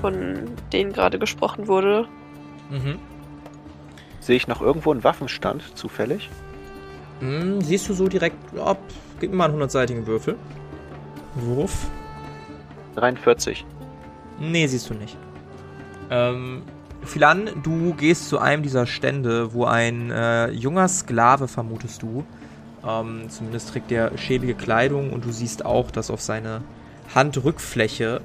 [0.01, 2.07] von denen gerade gesprochen wurde.
[2.69, 2.99] Mhm.
[4.19, 6.29] Sehe ich noch irgendwo einen Waffenstand, zufällig?
[7.19, 8.75] Hm, siehst du so direkt, ja,
[9.19, 10.35] gib mir mal einen 100-seitigen Würfel.
[11.35, 11.87] Wurf.
[12.95, 13.65] 43.
[14.39, 15.17] Nee, siehst du nicht.
[16.09, 16.63] Ähm,
[17.03, 22.23] Philan, du gehst zu einem dieser Stände, wo ein äh, junger Sklave, vermutest du,
[22.87, 26.61] ähm, zumindest trägt er schäbige Kleidung und du siehst auch, dass auf seine
[27.15, 28.21] Handrückfläche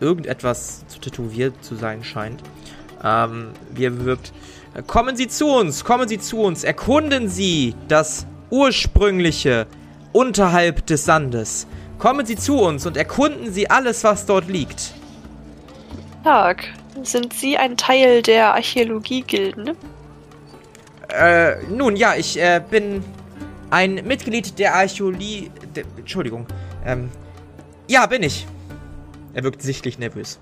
[0.00, 2.42] irgendetwas zu tätowiert zu sein scheint.
[3.02, 4.32] Ähm, wie er bewirbt,
[4.86, 9.66] kommen Sie zu uns, kommen Sie zu uns, erkunden Sie das ursprüngliche
[10.12, 11.66] unterhalb des Sandes.
[11.98, 14.94] Kommen Sie zu uns und erkunden Sie alles, was dort liegt.
[16.24, 16.68] Tag.
[17.02, 19.76] Sind Sie ein Teil der Archäologie-Gilden?
[21.08, 23.02] Äh, nun ja, ich äh, bin
[23.70, 25.50] ein Mitglied der Archäologie.
[25.74, 26.46] Der, Entschuldigung.
[26.84, 27.10] Ähm,
[27.88, 28.46] ja, bin ich.
[29.34, 30.38] Er wirkt sichtlich nervös.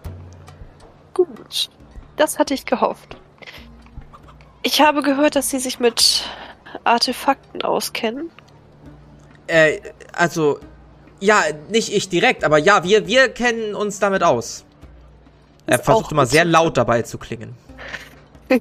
[1.15, 1.71] Gut.
[2.17, 3.17] Das hatte ich gehofft.
[4.63, 6.25] Ich habe gehört, dass Sie sich mit
[6.85, 8.31] Artefakten auskennen.
[9.47, 9.81] Äh,
[10.13, 10.59] also,
[11.21, 14.65] ja, nicht ich direkt, aber ja, wir, wir kennen uns damit aus.
[15.69, 17.55] Er versucht immer sehr laut dabei zu klingen.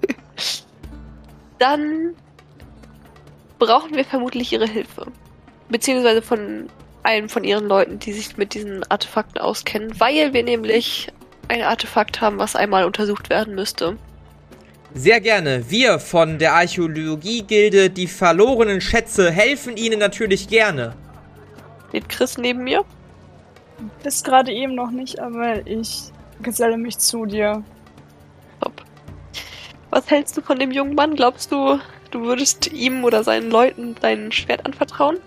[1.58, 2.13] Dann
[3.60, 5.08] brauchen wir vermutlich Ihre Hilfe.
[5.70, 6.67] Beziehungsweise von
[7.04, 11.08] einem von Ihren Leuten, die sich mit diesen Artefakten auskennen, weil wir nämlich
[11.48, 13.96] ein Artefakt haben, was einmal untersucht werden müsste.
[14.93, 15.70] Sehr gerne.
[15.70, 20.93] Wir von der Archäologie-Gilde, die verlorenen Schätze, helfen Ihnen natürlich gerne.
[21.89, 22.84] Steht Chris neben mir?
[24.04, 27.63] Bis gerade eben noch nicht, aber ich geselle mich zu dir.
[28.62, 28.84] Top.
[29.89, 31.15] Was hältst du von dem jungen Mann?
[31.15, 31.80] Glaubst du,
[32.12, 35.17] du würdest ihm oder seinen Leuten dein Schwert anvertrauen?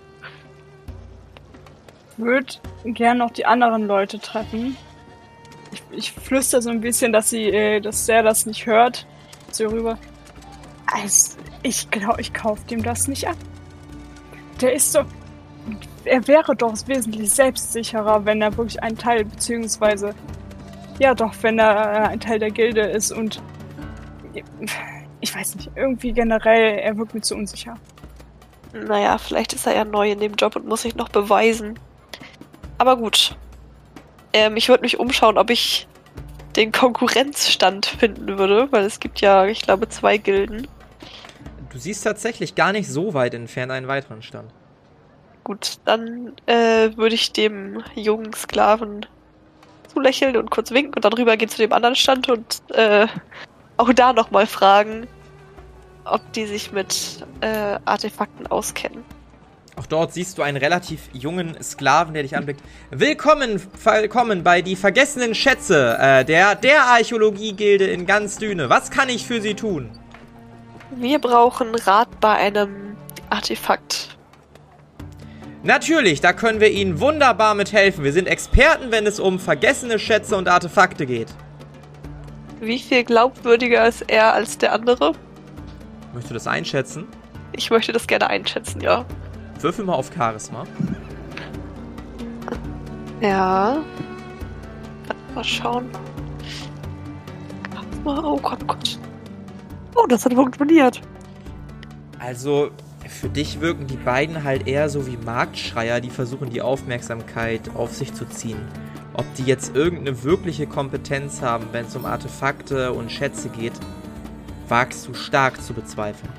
[2.17, 2.53] Würde
[2.85, 4.75] gern noch die anderen Leute treffen.
[5.71, 9.07] Ich, ich flüster so ein bisschen, dass sie, äh, dass der das nicht hört.
[9.51, 9.97] So rüber.
[10.85, 13.37] Also, ich glaube, ich kaufe dem das nicht ab.
[14.59, 15.05] Der ist doch.
[16.03, 20.13] Er wäre doch wesentlich selbstsicherer, wenn er wirklich ein Teil, beziehungsweise.
[21.01, 23.41] Ja, doch, wenn er äh, ein Teil der Gilde ist und.
[25.19, 27.73] Ich weiß nicht, irgendwie generell, er wirkt mir zu unsicher.
[28.71, 31.79] Naja, vielleicht ist er ja neu in dem Job und muss sich noch beweisen.
[32.77, 33.35] Aber gut.
[34.31, 35.87] Ähm, ich würde mich umschauen, ob ich
[36.55, 40.67] den Konkurrenzstand finden würde, weil es gibt ja, ich glaube, zwei Gilden.
[41.71, 44.51] Du siehst tatsächlich gar nicht so weit entfernt einen weiteren Stand.
[45.43, 49.07] Gut, dann äh, würde ich dem jungen Sklaven
[49.93, 53.07] zulächeln und kurz winken und dann rübergehen zu dem anderen Stand und äh,
[53.77, 55.07] auch da nochmal fragen,
[56.05, 59.03] ob die sich mit äh, Artefakten auskennen.
[59.77, 62.61] Auch dort siehst du einen relativ jungen Sklaven, der dich anblickt.
[62.91, 68.69] Willkommen, willkommen bei die vergessenen Schätze äh, der, der Archäologie-Gilde in ganz Düne.
[68.69, 69.89] Was kann ich für Sie tun?
[70.97, 72.97] Wir brauchen Rat bei einem
[73.29, 74.17] Artefakt.
[75.63, 78.03] Natürlich, da können wir Ihnen wunderbar mithelfen.
[78.03, 81.27] Wir sind Experten, wenn es um vergessene Schätze und Artefakte geht.
[82.59, 85.13] Wie viel glaubwürdiger ist er als der andere?
[86.13, 87.07] Möchtest du das einschätzen?
[87.53, 89.05] Ich möchte das gerne einschätzen, ja.
[89.59, 90.63] Würfel mal auf Charisma.
[93.19, 93.83] Ja.
[95.35, 95.89] Mal schauen.
[98.03, 98.99] Oh Gott, oh Gott.
[99.95, 101.01] Oh, das hat funktioniert.
[102.17, 102.71] Also,
[103.11, 107.93] für dich wirken die beiden halt eher so wie Marktschreier, die versuchen, die Aufmerksamkeit auf
[107.93, 108.57] sich zu ziehen.
[109.13, 113.73] Ob die jetzt irgendeine wirkliche Kompetenz haben, wenn es um Artefakte und Schätze geht,
[114.67, 116.31] wagst du stark zu bezweifeln.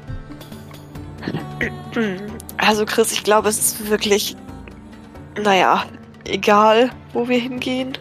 [2.57, 4.37] Also, Chris, ich glaube, es ist wirklich.
[5.43, 5.85] Naja,
[6.25, 7.93] egal, wo wir hingehen.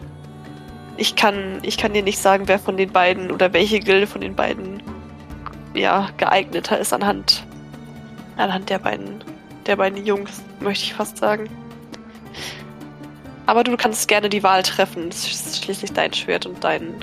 [0.96, 4.20] Ich kann, ich kann dir nicht sagen, wer von den beiden oder welche Gilde von
[4.20, 4.82] den beiden
[5.74, 7.46] ja, geeigneter ist anhand,
[8.36, 9.22] anhand der beiden,
[9.66, 11.48] der beiden Jungs, möchte ich fast sagen.
[13.46, 15.08] Aber du kannst gerne die Wahl treffen.
[15.08, 16.94] Es ist schließlich dein Schwert und dein,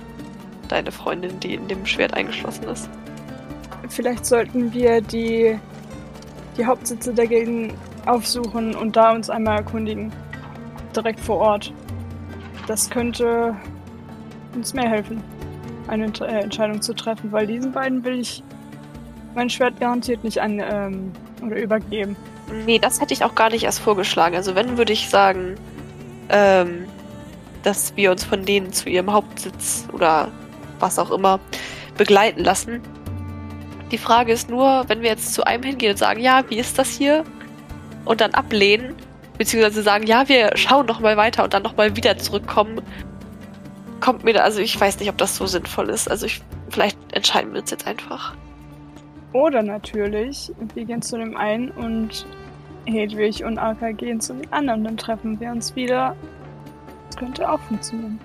[0.67, 2.89] deine Freundin, die in dem Schwert eingeschlossen ist.
[3.89, 5.59] Vielleicht sollten wir die,
[6.57, 7.73] die Hauptsitze Gilden
[8.05, 10.11] aufsuchen und da uns einmal erkundigen.
[10.95, 11.73] Direkt vor Ort.
[12.67, 13.55] Das könnte
[14.55, 15.23] uns mehr helfen,
[15.87, 18.43] eine äh, Entscheidung zu treffen, weil diesen beiden will ich
[19.35, 21.11] mein Schwert garantiert nicht an ähm,
[21.45, 22.15] oder übergeben.
[22.65, 24.35] Nee, das hätte ich auch gar nicht erst vorgeschlagen.
[24.35, 25.55] Also wenn, würde ich sagen,
[26.29, 26.85] ähm,
[27.63, 30.29] dass wir uns von denen zu ihrem Hauptsitz oder
[30.79, 31.39] was auch immer
[31.97, 32.81] begleiten lassen.
[33.91, 36.77] Die Frage ist nur, wenn wir jetzt zu einem hingehen und sagen, ja, wie ist
[36.79, 37.23] das hier?
[38.05, 38.95] Und dann ablehnen,
[39.37, 42.81] beziehungsweise sagen, ja, wir schauen noch mal weiter und dann noch mal wieder zurückkommen,
[43.99, 46.09] kommt mir da, also ich weiß nicht, ob das so sinnvoll ist.
[46.09, 48.35] Also ich, vielleicht entscheiden wir uns jetzt einfach.
[49.33, 52.25] Oder natürlich, wir gehen zu dem einen und
[52.85, 54.83] Hedwig und Arka gehen zu dem anderen.
[54.83, 56.15] Dann treffen wir uns wieder.
[57.07, 58.19] Das könnte auch funktionieren.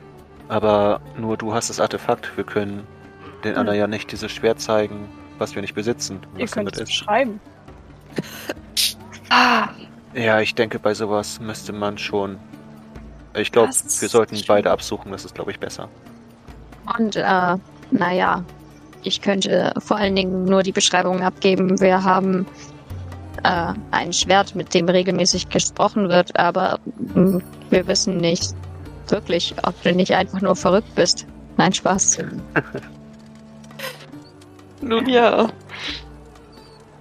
[0.48, 2.36] Aber nur du hast das Artefakt.
[2.36, 2.86] Wir können
[3.44, 3.60] den Hm.
[3.60, 6.20] anderen ja nicht dieses Schwert zeigen, was wir nicht besitzen.
[6.36, 6.88] Ihr Was könnt damit es ist.
[7.00, 7.40] beschreiben.
[9.30, 9.68] Ah,
[10.14, 12.38] Ja, ich denke, bei sowas müsste man schon.
[13.36, 14.46] Ich glaube, wir sollten stimmt.
[14.46, 15.10] beide absuchen.
[15.10, 15.88] Das ist, glaube ich, besser.
[16.96, 17.56] Und äh,
[17.90, 18.44] naja,
[19.04, 21.80] ich könnte vor allen Dingen nur die Beschreibung abgeben.
[21.80, 22.46] Wir haben
[23.42, 26.78] äh, ein Schwert, mit dem regelmäßig gesprochen wird, aber
[27.14, 27.40] mh,
[27.70, 28.54] wir wissen nicht
[29.08, 31.26] wirklich, ob du nicht einfach nur verrückt bist.
[31.56, 32.18] Nein, Spaß.
[34.80, 35.48] Nun ja.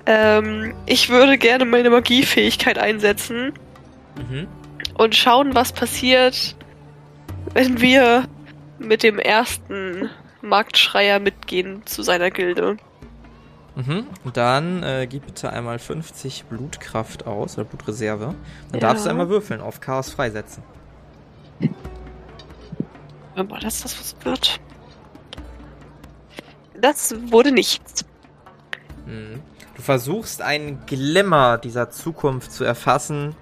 [0.06, 3.54] Ähm, ich würde gerne meine Magiefähigkeit einsetzen
[4.16, 4.46] Mhm.
[4.96, 6.56] und schauen, was passiert,
[7.56, 8.26] wenn wir
[8.78, 10.08] mit dem ersten
[10.44, 12.78] Marktschreier mitgehen zu seiner Gilde.
[13.76, 14.06] Mhm.
[14.24, 18.36] Und dann äh, gib bitte einmal 50 Blutkraft aus oder Blutreserve.
[18.72, 18.88] Dann Ja.
[18.88, 20.62] darfst du einmal würfeln auf Chaos freisetzen.
[23.36, 24.60] Aber dass das was wird.
[26.80, 28.06] Das wurde nichts.
[29.08, 29.42] Mhm.
[29.76, 33.36] Du versuchst einen Glimmer dieser Zukunft zu erfassen.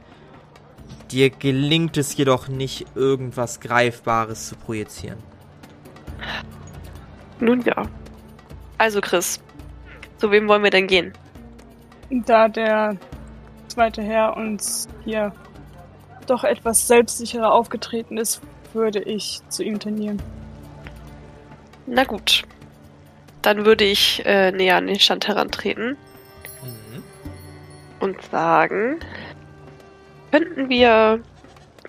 [1.11, 5.17] Dir gelingt es jedoch nicht, irgendwas Greifbares zu projizieren.
[7.41, 7.83] Nun ja.
[8.77, 9.41] Also Chris,
[10.17, 11.11] zu wem wollen wir denn gehen?
[12.09, 12.95] Da der
[13.67, 15.33] zweite Herr uns hier
[16.27, 18.41] doch etwas selbstsicherer aufgetreten ist,
[18.73, 20.21] würde ich zu ihm tendieren.
[21.87, 22.43] Na gut.
[23.41, 25.97] Dann würde ich äh, näher an den Stand herantreten
[26.63, 27.03] Mhm.
[27.99, 28.99] und sagen,
[30.31, 31.19] könnten wir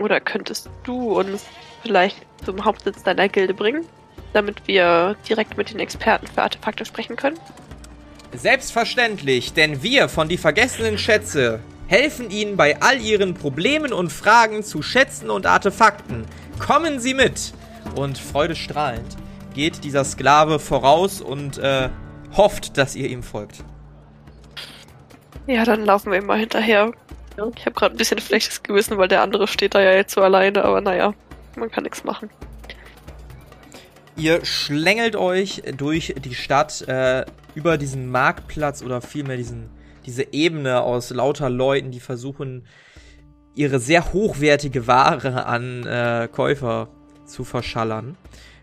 [0.01, 1.47] oder könntest du uns
[1.83, 3.85] vielleicht zum Hauptsitz deiner Gilde bringen,
[4.33, 7.39] damit wir direkt mit den Experten für Artefakte sprechen können?
[8.35, 14.63] Selbstverständlich, denn wir von die vergessenen Schätze helfen Ihnen bei all Ihren Problemen und Fragen
[14.63, 16.25] zu Schätzen und Artefakten.
[16.59, 17.53] Kommen Sie mit!
[17.95, 19.17] Und freudestrahlend
[19.55, 21.91] geht dieser Sklave voraus und äh,
[22.37, 23.63] hofft, dass ihr ihm folgt.
[25.47, 26.93] Ja, dann laufen wir ihm mal hinterher.
[27.57, 30.23] Ich habe gerade ein bisschen schlechtes Gewissen, weil der andere steht da ja jetzt so
[30.23, 31.15] alleine, aber naja,
[31.57, 32.31] man kann nichts machen.
[34.23, 39.69] Ihr schlängelt euch durch die Stadt äh, über diesen Marktplatz oder vielmehr diesen,
[40.07, 42.65] diese Ebene aus lauter Leuten, die versuchen,
[43.57, 46.89] ihre sehr hochwertige Ware an äh, Käufer
[47.27, 48.17] zu verschallern.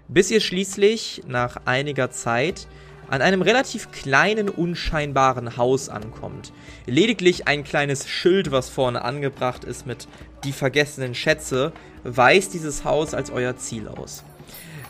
[0.07, 2.65] Bis ihr schließlich nach einiger Zeit
[3.09, 6.53] an einem relativ kleinen, unscheinbaren Haus ankommt.
[6.85, 10.07] Lediglich ein kleines Schild, was vorne angebracht ist mit
[10.45, 11.73] die vergessenen Schätze,
[12.05, 14.23] weist dieses Haus als euer Ziel aus.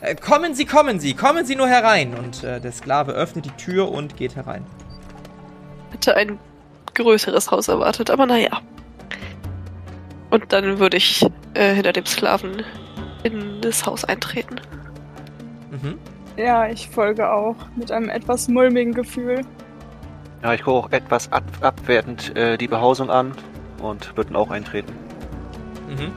[0.00, 2.14] Äh, kommen Sie, kommen Sie, kommen Sie nur herein.
[2.14, 4.64] Und äh, der Sklave öffnet die Tür und geht herein.
[5.90, 6.38] Hätte ein
[6.94, 8.60] größeres Haus erwartet, aber naja.
[10.30, 12.62] Und dann würde ich äh, hinter dem Sklaven
[13.22, 14.60] in das Haus eintreten.
[15.70, 15.98] Mhm.
[16.36, 19.42] Ja, ich folge auch mit einem etwas mulmigen Gefühl.
[20.42, 23.34] Ja, ich gucke auch etwas ab abwertend äh, die Behausung an
[23.82, 24.92] und würde dann auch eintreten.
[25.88, 26.12] Mhm.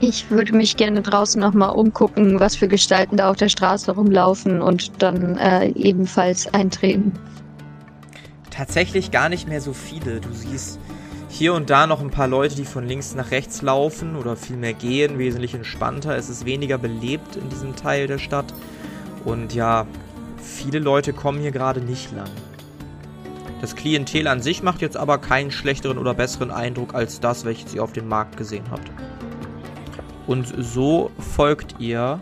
[0.00, 4.62] Ich würde mich gerne draußen nochmal umgucken, was für Gestalten da auf der Straße rumlaufen
[4.62, 7.12] und dann äh, ebenfalls eintreten.
[8.50, 10.20] Tatsächlich gar nicht mehr so viele.
[10.20, 10.78] Du siehst
[11.28, 14.72] hier und da noch ein paar Leute, die von links nach rechts laufen oder vielmehr
[14.72, 16.16] gehen, wesentlich entspannter.
[16.16, 18.54] Es ist weniger belebt in diesem Teil der Stadt.
[19.24, 19.86] Und ja,
[20.40, 22.30] viele Leute kommen hier gerade nicht lang.
[23.60, 27.74] Das Klientel an sich macht jetzt aber keinen schlechteren oder besseren Eindruck als das, welches
[27.74, 28.88] ihr auf dem Markt gesehen habt.
[30.28, 32.20] Und so folgt ihr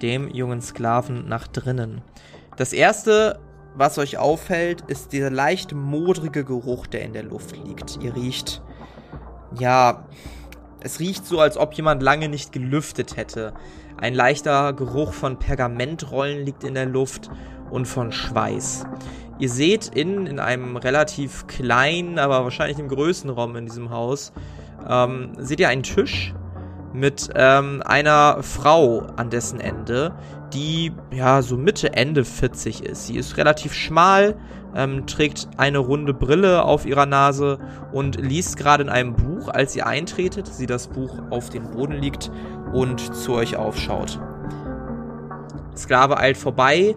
[0.00, 2.00] dem jungen Sklaven nach drinnen.
[2.56, 3.38] Das erste,
[3.76, 8.02] was euch auffällt, ist dieser leicht modrige Geruch, der in der Luft liegt.
[8.02, 8.62] Ihr riecht,
[9.60, 10.06] ja,
[10.80, 13.52] es riecht so, als ob jemand lange nicht gelüftet hätte.
[13.98, 17.30] Ein leichter Geruch von Pergamentrollen liegt in der Luft
[17.70, 18.86] und von Schweiß.
[19.38, 24.32] Ihr seht innen in einem relativ kleinen, aber wahrscheinlich im größten Raum in diesem Haus,
[24.88, 26.34] ähm, seht ihr einen Tisch
[26.92, 30.14] mit ähm, einer Frau an dessen Ende,
[30.52, 33.06] die ja so Mitte, Ende 40 ist.
[33.06, 34.36] Sie ist relativ schmal,
[34.74, 37.58] ähm, trägt eine runde Brille auf ihrer Nase
[37.92, 41.94] und liest gerade in einem Buch, als ihr eintretet, sie das Buch auf dem Boden
[41.94, 42.30] liegt
[42.72, 44.20] und zu euch aufschaut.
[45.76, 46.94] Sklave eilt vorbei,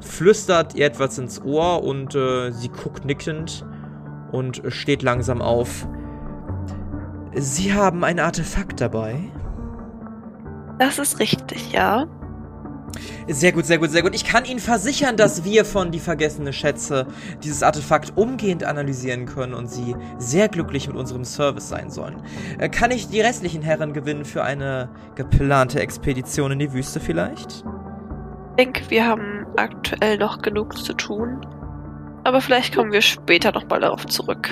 [0.00, 3.64] flüstert ihr etwas ins Ohr und äh, sie guckt nickend
[4.32, 5.88] und steht langsam auf.
[7.34, 9.30] Sie haben ein Artefakt dabei.
[10.78, 12.06] Das ist richtig, ja.
[13.26, 14.14] Sehr gut, sehr gut, sehr gut.
[14.14, 17.06] Ich kann Ihnen versichern, dass wir von die vergessene Schätze
[17.42, 22.22] dieses Artefakt umgehend analysieren können und Sie sehr glücklich mit unserem Service sein sollen.
[22.58, 27.64] Äh, kann ich die restlichen Herren gewinnen für eine geplante Expedition in die Wüste vielleicht?
[28.56, 31.40] Ich denke, wir haben aktuell noch genug zu tun.
[32.24, 34.50] Aber vielleicht kommen wir später nochmal darauf zurück.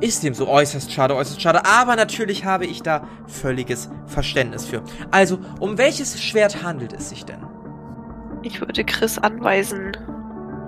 [0.00, 1.62] Ist dem so äußerst schade, äußerst schade.
[1.64, 4.82] Aber natürlich habe ich da völliges Verständnis für.
[5.10, 7.42] Also, um welches Schwert handelt es sich denn?
[8.42, 9.92] Ich würde Chris anweisen,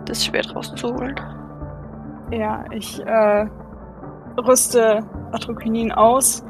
[0.06, 1.16] das Schwert rauszuholen.
[2.30, 3.46] Ja, ich äh,
[4.38, 6.42] rüste Atrokinin aus.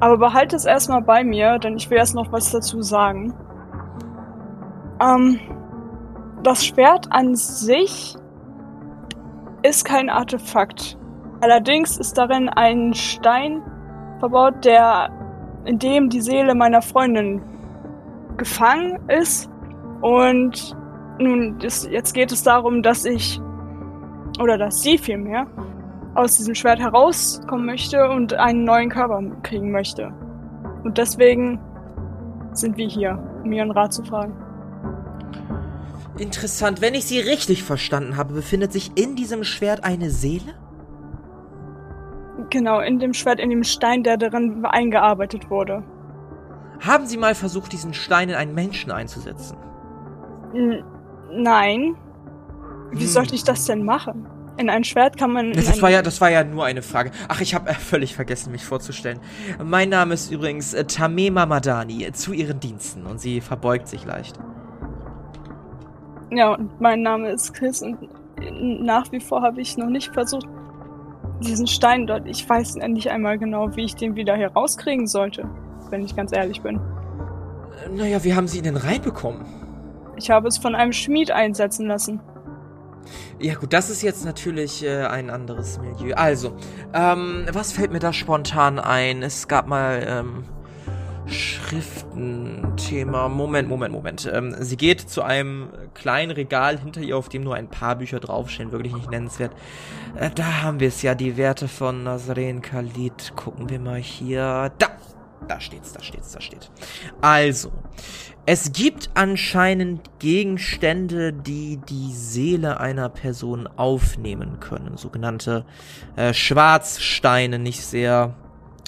[0.00, 3.34] Aber behalte es erstmal bei mir, denn ich will erst noch was dazu sagen.
[5.00, 5.38] Ähm,
[6.42, 8.16] das Schwert an sich
[9.62, 10.98] ist kein Artefakt.
[11.42, 13.62] Allerdings ist darin ein Stein
[14.20, 15.10] verbaut, der
[15.64, 17.42] in dem die Seele meiner Freundin
[18.36, 19.50] gefangen ist.
[20.02, 20.76] Und
[21.18, 23.40] nun, das, jetzt geht es darum, dass ich,
[24.40, 25.48] oder dass sie vielmehr,
[26.14, 30.12] aus diesem Schwert herauskommen möchte und einen neuen Körper kriegen möchte.
[30.84, 31.58] Und deswegen
[32.52, 34.36] sind wir hier, um ihren Rat zu fragen.
[36.18, 36.80] Interessant.
[36.80, 40.61] Wenn ich Sie richtig verstanden habe, befindet sich in diesem Schwert eine Seele?
[42.52, 45.82] Genau, in dem Schwert, in dem Stein, der darin eingearbeitet wurde.
[46.80, 49.56] Haben Sie mal versucht, diesen Stein in einen Menschen einzusetzen?
[50.52, 50.84] N
[51.32, 51.96] nein.
[52.90, 53.06] Wie Hm.
[53.06, 54.26] sollte ich das denn machen?
[54.58, 55.52] In ein Schwert kann man.
[55.54, 57.10] Das war ja, das war ja nur eine Frage.
[57.28, 59.18] Ach, ich habe äh, völlig vergessen, mich vorzustellen.
[59.64, 63.06] Mein Name ist übrigens äh, Tamema Madani, äh, zu Ihren Diensten.
[63.06, 64.38] Und sie verbeugt sich leicht.
[66.30, 67.96] Ja, und mein Name ist Chris und
[68.84, 70.46] nach wie vor habe ich noch nicht versucht,
[71.42, 72.26] diesen Stein dort.
[72.26, 75.48] Ich weiß nicht einmal genau, wie ich den wieder hier rauskriegen sollte,
[75.90, 76.80] wenn ich ganz ehrlich bin.
[77.94, 79.44] Naja, wie haben Sie ihn denn reinbekommen?
[80.16, 82.20] Ich habe es von einem Schmied einsetzen lassen.
[83.38, 86.14] Ja gut, das ist jetzt natürlich äh, ein anderes Milieu.
[86.14, 86.56] Also,
[86.94, 89.22] ähm, was fällt mir da spontan ein?
[89.22, 90.44] Es gab mal ähm,
[91.26, 93.28] Schriftenthema.
[93.28, 94.28] Moment, Moment, Moment.
[94.32, 98.20] Ähm, sie geht zu einem kleinen Regal hinter ihr, auf dem nur ein paar Bücher
[98.20, 98.72] draufstehen.
[98.72, 99.54] Wirklich nicht nennenswert.
[100.16, 103.36] Äh, da haben wir es ja, die Werte von Nazaren Khalid.
[103.36, 104.72] Gucken wir mal hier.
[104.78, 104.88] Da!
[105.48, 106.70] Da steht's, da steht's, da steht.
[107.20, 107.72] Also,
[108.46, 114.96] es gibt anscheinend Gegenstände, die die Seele einer Person aufnehmen können.
[114.96, 115.64] Sogenannte
[116.16, 118.34] äh, Schwarzsteine, nicht sehr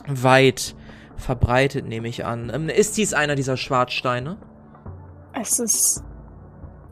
[0.07, 0.75] weit
[1.17, 2.51] verbreitet, nehme ich an.
[2.53, 4.37] Ähm, ist dies einer dieser Schwarzsteine?
[5.33, 6.05] Es ist.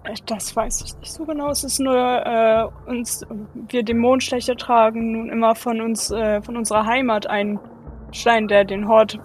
[0.05, 1.51] äh, Das weiß ich nicht so genau.
[1.51, 3.25] Es ist nur äh, uns,
[3.69, 7.59] wir Dämonenstecher tragen nun immer von uns, äh, von unserer Heimat einen
[8.13, 9.19] Stein, der den Hort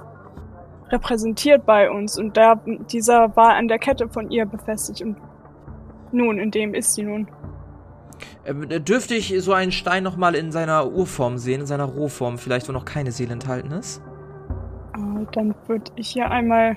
[0.89, 2.17] repräsentiert bei uns.
[2.17, 2.55] Und da,
[2.91, 5.01] dieser war an der Kette von ihr befestigt.
[5.01, 5.17] Und
[6.11, 7.27] nun, in dem ist sie nun.
[8.45, 12.67] Ähm, dürfte ich so einen Stein nochmal in seiner Urform sehen, in seiner Rohform, vielleicht
[12.69, 14.01] wo noch keine Seele enthalten ist?
[14.97, 16.75] Äh, dann würde ich hier einmal.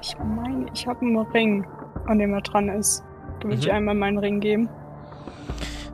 [0.00, 1.66] Ich meine, ich habe einen Ring,
[2.06, 3.02] an dem er dran ist.
[3.40, 3.72] Da würde ich Mhm.
[3.72, 4.68] einmal meinen Ring geben.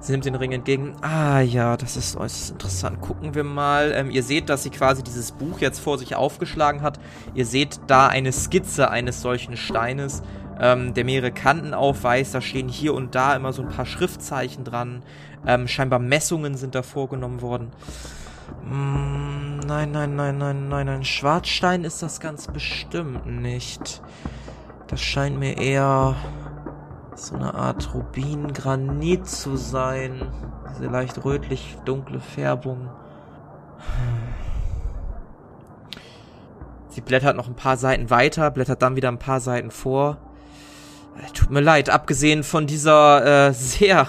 [0.03, 0.95] Sie nimmt den Ring entgegen.
[1.03, 3.01] Ah ja, das ist äußerst interessant.
[3.03, 3.93] Gucken wir mal.
[3.95, 6.99] Ähm, ihr seht, dass sie quasi dieses Buch jetzt vor sich aufgeschlagen hat.
[7.35, 10.23] Ihr seht da eine Skizze eines solchen Steines,
[10.59, 12.35] ähm, der mehrere Kanten aufweist.
[12.35, 15.03] Da stehen hier und da immer so ein paar Schriftzeichen dran.
[15.47, 17.71] Ähm, scheinbar Messungen sind da vorgenommen worden.
[18.65, 21.05] Mm, nein, nein, nein, nein, nein, nein.
[21.05, 24.03] Schwarzstein ist das ganz bestimmt nicht.
[24.89, 26.17] Das scheint mir eher
[27.15, 30.23] so eine Art Rubingranit zu sein.
[30.71, 32.89] Diese leicht rötlich dunkle Färbung.
[36.89, 40.19] Sie blättert noch ein paar Seiten weiter, blättert dann wieder ein paar Seiten vor.
[41.17, 44.09] Äh, tut mir leid, abgesehen von dieser äh, sehr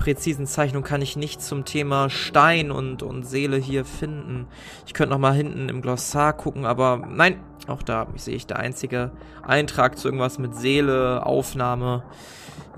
[0.00, 4.46] präzisen Zeichnung kann ich nichts zum Thema Stein und, und Seele hier finden.
[4.86, 7.38] Ich könnte noch mal hinten im Glossar gucken, aber nein,
[7.68, 12.02] auch da sehe ich der einzige Eintrag zu irgendwas mit Seele, Aufnahme,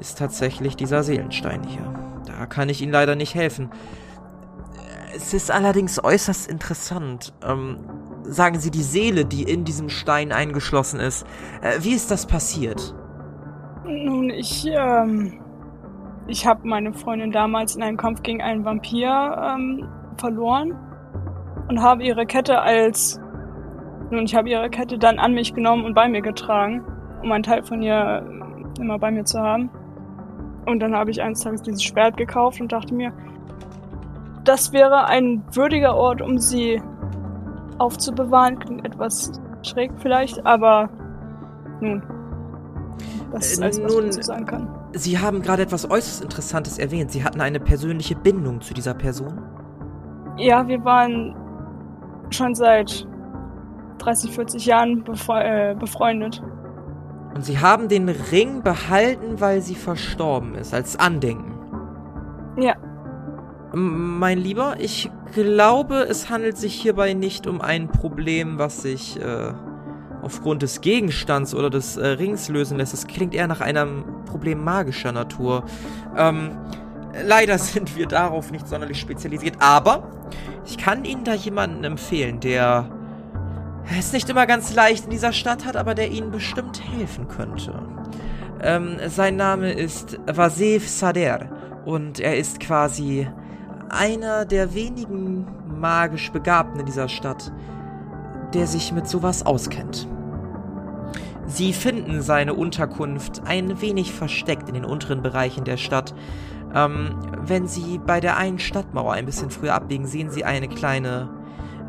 [0.00, 1.94] ist tatsächlich dieser Seelenstein hier.
[2.26, 3.70] Da kann ich Ihnen leider nicht helfen.
[5.14, 7.32] Es ist allerdings äußerst interessant.
[7.46, 7.78] Ähm,
[8.24, 11.24] sagen Sie die Seele, die in diesem Stein eingeschlossen ist.
[11.60, 12.96] Äh, wie ist das passiert?
[13.84, 15.41] Nun, ich, ähm,
[16.26, 20.76] ich habe meine Freundin damals in einem Kampf gegen einen Vampir ähm, verloren
[21.68, 23.20] und habe ihre Kette als
[24.10, 26.84] nun ich habe ihre Kette dann an mich genommen und bei mir getragen,
[27.22, 28.22] um einen Teil von ihr
[28.78, 29.70] immer bei mir zu haben.
[30.66, 33.12] Und dann habe ich eines Tages dieses Schwert gekauft und dachte mir,
[34.44, 36.82] das wäre ein würdiger Ort, um sie
[37.78, 38.58] aufzubewahren.
[38.58, 40.90] Klingt etwas schräg vielleicht, aber
[41.80, 42.02] nun.
[43.32, 44.81] Das ist alles, was Nun, ich dazu sagen kann.
[44.94, 47.10] Sie haben gerade etwas äußerst Interessantes erwähnt.
[47.10, 49.40] Sie hatten eine persönliche Bindung zu dieser Person.
[50.36, 51.34] Ja, wir waren
[52.30, 53.06] schon seit
[53.98, 56.42] 30, 40 Jahren befre äh, befreundet.
[57.34, 61.54] Und Sie haben den Ring behalten, weil sie verstorben ist, als Andenken.
[62.58, 62.74] Ja,
[63.72, 69.18] M- Mein Lieber, ich glaube, es handelt sich hierbei nicht um ein Problem, was sich
[69.18, 69.52] äh,
[70.22, 72.94] aufgrund des Gegenstands oder des äh, Rings lösen lässt.
[72.94, 75.64] Es klingt eher nach einem Problem magischer Natur.
[76.16, 76.56] Ähm,
[77.24, 80.08] leider sind wir darauf nicht sonderlich spezialisiert, aber
[80.64, 82.88] ich kann Ihnen da jemanden empfehlen, der
[83.98, 87.74] es nicht immer ganz leicht in dieser Stadt hat, aber der Ihnen bestimmt helfen könnte.
[88.62, 91.48] Ähm, sein Name ist Vasev Sader
[91.84, 93.26] und er ist quasi
[93.88, 95.46] einer der wenigen
[95.80, 97.52] magisch Begabten in dieser Stadt,
[98.54, 100.08] der sich mit sowas auskennt.
[101.46, 106.14] Sie finden seine Unterkunft ein wenig versteckt in den unteren Bereichen der Stadt.
[106.74, 111.28] Ähm, wenn Sie bei der einen Stadtmauer ein bisschen früher abbiegen, sehen Sie eine kleine,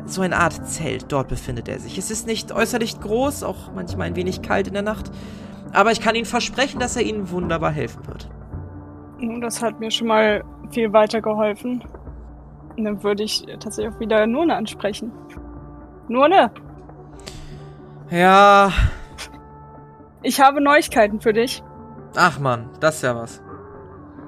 [0.04, 1.06] so eine Art Zelt.
[1.10, 1.96] Dort befindet er sich.
[1.96, 5.10] Es ist nicht äußerlich groß, auch manchmal ein wenig kalt in der Nacht.
[5.72, 8.28] Aber ich kann Ihnen versprechen, dass er Ihnen wunderbar helfen wird.
[9.40, 11.82] das hat mir schon mal viel weitergeholfen.
[12.76, 15.12] Und dann würde ich tatsächlich auch wieder Nurne ansprechen.
[16.08, 16.50] Nurne,
[18.10, 18.70] Ja,
[20.22, 21.62] ich habe Neuigkeiten für dich.
[22.16, 23.42] ach man, das ist ja was.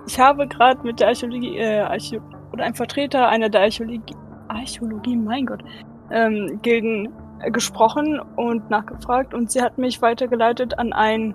[0.07, 2.21] Ich habe gerade mit der Archäologie, äh, Archä
[2.53, 4.15] oder einem Vertreter einer der Archäologie,
[4.49, 5.63] Archäologie, mein Gott,
[6.11, 11.35] ähm, Gilden äh, gesprochen und nachgefragt und sie hat mich weitergeleitet an einen,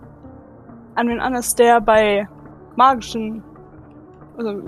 [0.95, 2.27] an den anders, der bei
[2.75, 3.43] magischen,
[4.37, 4.61] also,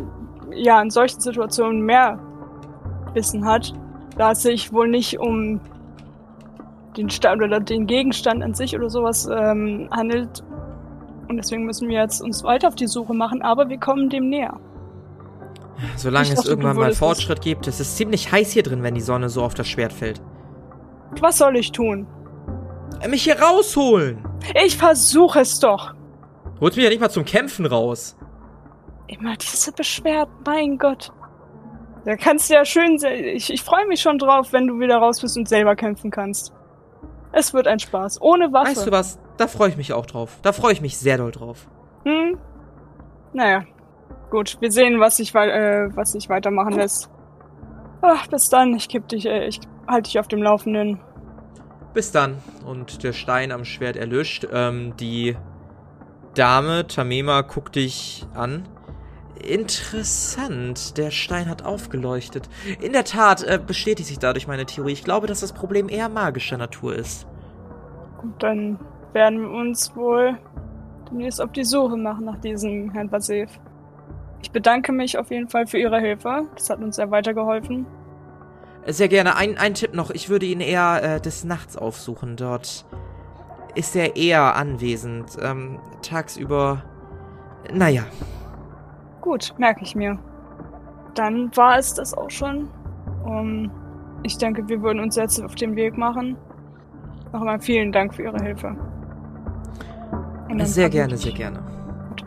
[0.52, 2.20] ja, in solchen Situationen mehr
[3.14, 3.74] Wissen hat,
[4.18, 5.59] da es sich wohl nicht um
[6.97, 10.43] den Stand oder den Gegenstand an sich oder sowas ähm, handelt,
[11.28, 14.30] und deswegen müssen wir jetzt uns weiter auf die Suche machen, aber wir kommen dem
[14.30, 14.59] näher.
[15.95, 18.93] Solange es dachte, du irgendwann mal Fortschritt gibt, es ist ziemlich heiß hier drin, wenn
[18.93, 20.22] die Sonne so auf das Schwert fällt.
[21.20, 22.07] Was soll ich tun?
[23.01, 24.24] Äh, Mich hier rausholen!
[24.64, 25.93] Ich versuche es doch.
[26.59, 28.16] Holt mich ja nicht mal zum Kämpfen raus.
[29.07, 31.11] Immer diese Beschwerden, mein Gott.
[32.06, 35.22] Da kannst du ja schön Ich, ich freue mich schon drauf, wenn du wieder raus
[35.22, 36.54] bist und selber kämpfen kannst.
[37.32, 38.22] Es wird ein Spaß.
[38.22, 38.72] Ohne Waffe.
[38.72, 39.20] Weißt du was?
[39.38, 40.38] Da freue ich mich auch drauf.
[40.43, 41.68] Da freue ich mich sehr doll drauf.
[42.06, 42.38] Hm?
[43.34, 43.64] Naja.
[44.30, 47.10] Gut, wir sehen, was sich äh, was weitermachen lässt.
[48.01, 48.76] Ach, bis dann.
[48.76, 50.99] Ich kipp dich, äh, ich halte dich auf dem Laufenden.
[51.93, 52.38] Bis dann.
[52.66, 54.47] Und der Stein am Schwert erlischt.
[54.51, 55.38] Ähm, die
[56.36, 58.68] Dame, Tamema, guckt dich an.
[59.44, 60.98] Interessant.
[60.98, 62.50] Der Stein hat aufgeleuchtet.
[62.82, 64.94] In der Tat äh, bestätigt sich dadurch meine Theorie.
[64.94, 67.28] Ich glaube, dass das Problem eher magischer Natur ist.
[68.22, 68.80] Gut, dann
[69.12, 70.38] werden wir uns wohl
[71.10, 73.50] demnächst auf die Suche machen nach diesem Herrn Basev.
[74.41, 76.48] Ich bedanke mich auf jeden Fall für Ihre Hilfe.
[76.56, 77.86] Das hat uns sehr weitergeholfen.
[78.86, 79.36] Sehr gerne.
[79.36, 80.10] Ein, ein Tipp noch.
[80.12, 82.36] Ich würde ihn eher äh, des Nachts aufsuchen.
[82.36, 82.86] Dort
[83.76, 85.38] ist er eher anwesend.
[85.41, 86.84] Ähm, tagsüber.
[87.72, 88.04] Naja.
[89.24, 90.20] Gut, merke ich mir.
[91.16, 92.68] dann war es das auch schon.
[93.24, 93.72] Um,
[94.24, 96.36] ich denke, wir würden uns jetzt auf den Weg machen.
[97.32, 98.76] Noch einmal vielen Dank für Ihre Hilfe.
[100.64, 101.64] Sehr gerne, sehr gerne.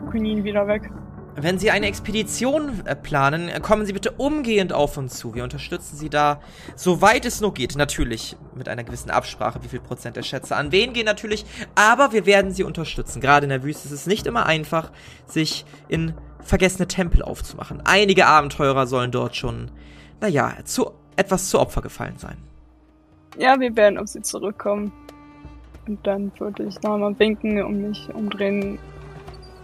[0.09, 0.89] Quinin wieder weg.
[1.35, 5.35] Wenn Sie eine Expedition äh, planen, äh, kommen Sie bitte umgehend auf uns zu.
[5.35, 6.41] Wir unterstützen Sie da,
[6.75, 7.75] soweit es nur geht.
[7.75, 11.45] Natürlich mit einer gewissen Absprache, wie viel Prozent der Schätze an wen gehen natürlich.
[11.75, 13.21] Aber wir werden Sie unterstützen.
[13.21, 14.91] Gerade in der Wüste ist es nicht immer einfach,
[15.27, 17.81] sich in vergessene Tempel aufzumachen.
[17.85, 19.69] Einige Abenteurer sollen dort schon,
[20.21, 22.37] naja, zu, etwas zu Opfer gefallen sein.
[23.37, 24.91] Ja, wir werden auf sie zurückkommen.
[25.87, 28.77] Und dann würde ich nochmal winken und mich umdrehen,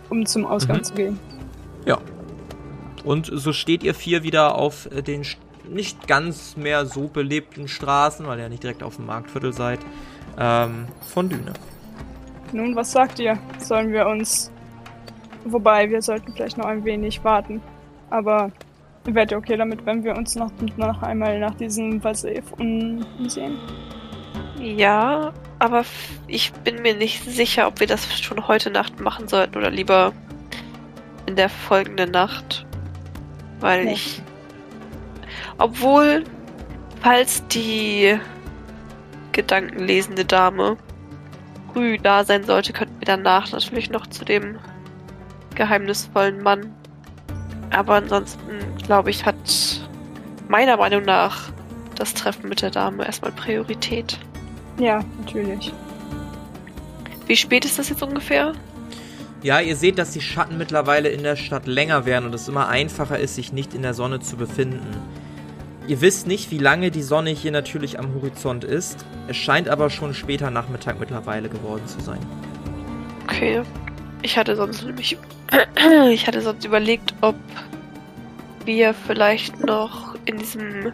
[0.09, 0.83] um zum Ausgang Mhm.
[0.83, 1.19] zu gehen.
[3.03, 5.25] Und so steht ihr vier wieder auf äh, den
[5.69, 9.79] nicht ganz mehr so belebten Straßen, weil ihr ja nicht direkt auf dem Marktviertel seid,
[10.37, 11.53] ähm, von Düne.
[12.51, 13.37] Nun, was sagt ihr?
[13.59, 14.51] Sollen wir uns.
[15.45, 17.61] Wobei, wir sollten vielleicht noch ein wenig warten.
[18.09, 18.51] Aber
[19.05, 23.57] wärt ihr okay damit, wenn wir uns noch, noch einmal nach diesem Vasev umsehen?
[24.59, 25.83] Ja, aber
[26.27, 30.13] ich bin mir nicht sicher, ob wir das schon heute Nacht machen sollten oder lieber
[31.25, 32.65] in der folgenden Nacht.
[33.59, 33.91] Weil Ja.
[33.91, 34.21] ich.
[35.57, 36.23] Obwohl,
[37.01, 38.17] falls die
[39.31, 40.77] gedankenlesende Dame
[41.73, 44.57] früh da sein sollte, könnten wir danach natürlich noch zu dem
[45.55, 46.73] geheimnisvollen Mann.
[47.71, 49.35] Aber ansonsten, glaube ich, hat
[50.47, 51.51] meiner Meinung nach
[51.95, 54.19] das Treffen mit der Dame erstmal Priorität.
[54.77, 55.71] Ja, natürlich.
[57.27, 58.53] Wie spät ist das jetzt ungefähr?
[59.41, 62.69] Ja, ihr seht, dass die Schatten mittlerweile in der Stadt länger werden und es immer
[62.69, 64.95] einfacher ist, sich nicht in der Sonne zu befinden.
[65.85, 69.05] Ihr wisst nicht, wie lange die Sonne hier natürlich am Horizont ist.
[69.27, 72.19] Es scheint aber schon später Nachmittag mittlerweile geworden zu sein.
[73.25, 73.63] Okay.
[74.23, 75.17] Ich hatte sonst nämlich.
[76.09, 77.35] Ich hatte sonst überlegt, ob
[78.65, 80.93] wir vielleicht noch in diesem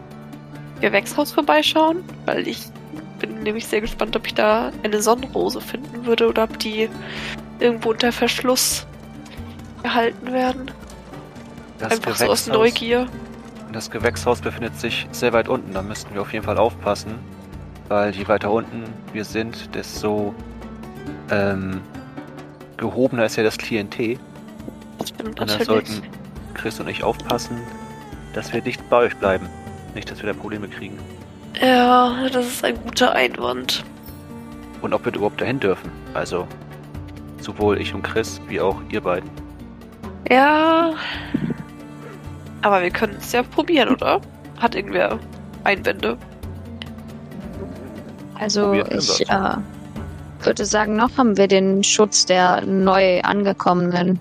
[0.80, 2.64] Gewächshaus vorbeischauen, weil ich
[3.20, 6.88] bin nämlich sehr gespannt, ob ich da eine Sonnenrose finden würde oder ob die
[7.60, 8.86] irgendwo unter Verschluss
[9.82, 10.70] gehalten werden.
[11.78, 13.06] Das Einfach so aus Neugier.
[13.72, 17.14] Das Gewächshaus befindet sich sehr weit unten, da müssten wir auf jeden Fall aufpassen.
[17.88, 20.34] Weil je weiter unten wir sind, desto
[21.30, 21.80] ähm,
[22.80, 24.18] gehobener ist ja das Klientel.
[25.04, 25.66] Stimmt Und da natürlich.
[25.66, 26.02] sollten
[26.54, 27.58] Chris und ich aufpassen,
[28.32, 29.48] dass wir dicht bei euch bleiben.
[29.94, 30.98] Nicht, dass wir da Probleme kriegen.
[31.60, 33.84] Ja, das ist ein guter Einwand.
[34.82, 35.90] Und ob wir überhaupt dahin dürfen.
[36.14, 36.46] Also
[37.40, 39.30] sowohl ich und Chris, wie auch ihr beiden.
[40.30, 40.94] Ja.
[42.62, 44.20] Aber wir können es ja probieren, oder?
[44.58, 45.18] Hat irgendwer
[45.64, 46.16] Einwände?
[48.38, 49.20] Also Probiert ich das?
[49.20, 49.56] äh,
[50.44, 54.20] würde sagen, noch haben wir den Schutz der neu angekommenen.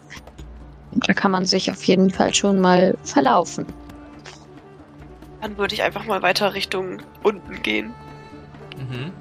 [0.91, 3.65] Da kann man sich auf jeden Fall schon mal verlaufen.
[5.41, 7.93] Dann würde ich einfach mal weiter Richtung unten gehen.
[8.77, 9.11] Mhm.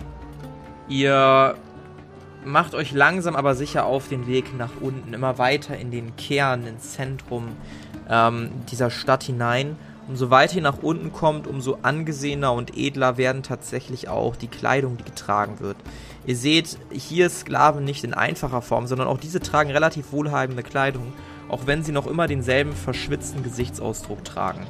[0.89, 1.55] Ihr
[2.45, 6.67] macht euch langsam aber sicher auf den Weg nach unten, immer weiter in den Kern,
[6.67, 7.49] ins Zentrum
[8.09, 9.77] ähm, dieser Stadt hinein.
[10.09, 14.97] Umso weiter ihr nach unten kommt, umso angesehener und edler werden tatsächlich auch die Kleidung,
[14.97, 15.77] die getragen wird.
[16.29, 21.15] Ihr seht hier Sklaven nicht in einfacher Form, sondern auch diese tragen relativ wohlhabende Kleidung,
[21.49, 24.67] auch wenn sie noch immer denselben verschwitzten Gesichtsausdruck tragen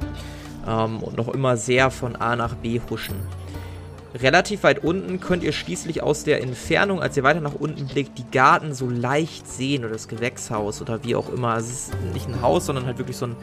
[0.65, 3.17] ähm, und noch immer sehr von A nach B huschen.
[4.15, 8.17] Relativ weit unten könnt ihr schließlich aus der Entfernung, als ihr weiter nach unten blickt,
[8.17, 11.57] die Garten so leicht sehen oder das Gewächshaus oder wie auch immer.
[11.57, 13.35] Es ist nicht ein Haus, sondern halt wirklich so ein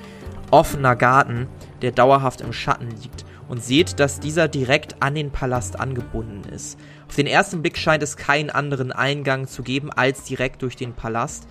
[0.50, 1.48] offener Garten,
[1.82, 3.26] der dauerhaft im Schatten liegt.
[3.46, 6.78] Und seht, dass dieser direkt an den Palast angebunden ist.
[7.08, 10.92] Auf den ersten Blick scheint es keinen anderen Eingang zu geben als direkt durch den
[10.92, 11.46] Palast.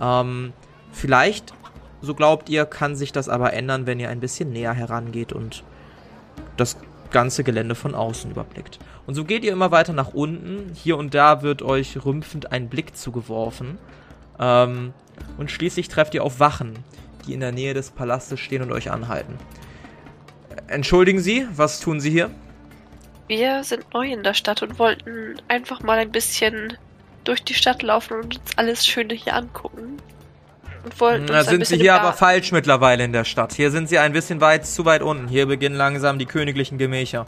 [0.00, 0.52] Ähm,
[0.92, 1.52] vielleicht,
[2.00, 5.64] so glaubt ihr, kann sich das aber ändern, wenn ihr ein bisschen näher herangeht und
[6.56, 6.76] das
[7.10, 8.78] ganze Gelände von außen überblickt.
[9.06, 10.72] Und so geht ihr immer weiter nach unten.
[10.74, 13.78] Hier und da wird euch rümpfend ein Blick zugeworfen.
[14.38, 14.92] Ähm,
[15.36, 16.78] und schließlich trefft ihr auf Wachen,
[17.26, 19.34] die in der Nähe des Palastes stehen und euch anhalten.
[20.68, 22.30] Entschuldigen Sie, was tun Sie hier?
[23.30, 26.76] Wir sind neu in der Stadt und wollten einfach mal ein bisschen
[27.22, 29.98] durch die Stadt laufen und uns alles Schöne hier angucken.
[30.82, 33.52] Und wollten Da uns sind Sie hier aber falsch mittlerweile in der Stadt.
[33.52, 35.28] Hier sind Sie ein bisschen weit zu weit unten.
[35.28, 37.24] Hier beginnen langsam die königlichen Gemächer.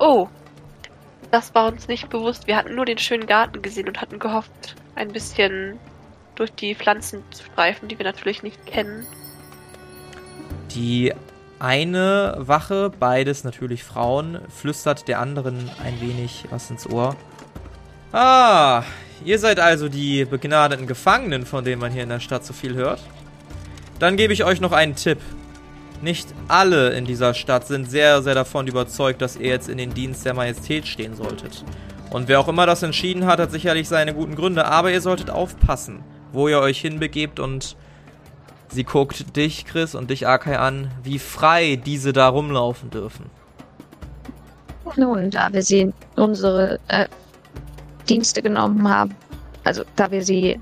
[0.00, 0.26] Oh,
[1.30, 2.48] das war uns nicht bewusst.
[2.48, 5.78] Wir hatten nur den schönen Garten gesehen und hatten gehofft, ein bisschen
[6.34, 9.06] durch die Pflanzen zu streifen, die wir natürlich nicht kennen.
[10.74, 11.14] Die
[11.58, 17.16] eine Wache, beides natürlich Frauen, flüstert der anderen ein wenig was ins Ohr.
[18.12, 18.82] Ah,
[19.24, 22.74] ihr seid also die begnadeten Gefangenen, von denen man hier in der Stadt so viel
[22.74, 23.00] hört.
[23.98, 25.18] Dann gebe ich euch noch einen Tipp.
[26.02, 29.94] nicht alle in dieser Stadt sind sehr, sehr davon überzeugt, dass ihr jetzt in den
[29.94, 31.64] Dienst der Majestät stehen solltet.
[32.10, 35.30] Und wer auch immer das entschieden hat, hat sicherlich seine guten Gründe, aber ihr solltet
[35.30, 37.76] aufpassen, wo ihr euch hinbegebt und
[38.68, 43.30] sie guckt dich, Chris, und dich, Akai, an, wie frei diese da rumlaufen dürfen.
[44.96, 47.06] Nun, da wir sie unsere äh,
[48.08, 49.14] Dienste genommen haben,
[49.64, 50.60] also da wir sie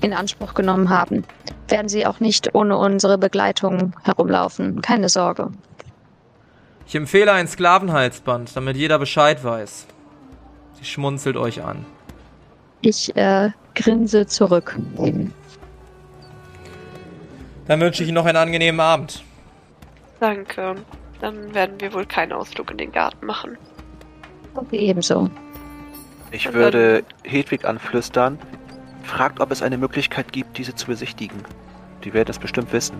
[0.00, 1.24] in Anspruch genommen haben,
[1.68, 4.82] werden sie auch nicht ohne unsere Begleitung herumlaufen.
[4.82, 5.50] Keine Sorge.
[6.86, 9.86] Ich empfehle ein Sklavenhalsband, damit jeder Bescheid weiß.
[10.78, 11.86] Sie schmunzelt euch an.
[12.80, 14.76] Ich äh, grinse zurück.
[17.72, 19.24] Dann wünsche ich Ihnen noch einen angenehmen Abend.
[20.20, 20.74] Danke.
[21.22, 23.56] Dann werden wir wohl keinen Ausflug in den Garten machen.
[24.54, 25.30] Okay, ebenso.
[26.32, 28.38] Ich Und würde Hedwig anflüstern,
[29.04, 31.38] fragt, ob es eine Möglichkeit gibt, diese zu besichtigen.
[32.04, 32.98] Die werden es bestimmt wissen.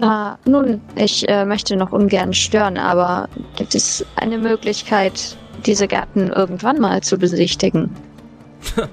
[0.00, 6.30] Ah, nun, ich äh, möchte noch ungern stören, aber gibt es eine Möglichkeit, diese Gärten
[6.30, 7.94] irgendwann mal zu besichtigen?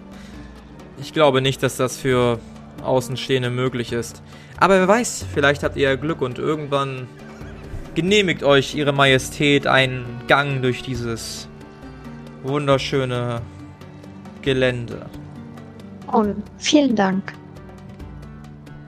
[1.03, 2.39] Ich glaube nicht, dass das für
[2.83, 4.21] Außenstehende möglich ist.
[4.59, 7.07] Aber wer weiß, vielleicht habt ihr ja Glück und irgendwann
[7.95, 11.47] genehmigt euch Ihre Majestät einen Gang durch dieses
[12.43, 13.41] wunderschöne
[14.41, 15.05] Gelände.
[16.07, 17.33] Und vielen Dank.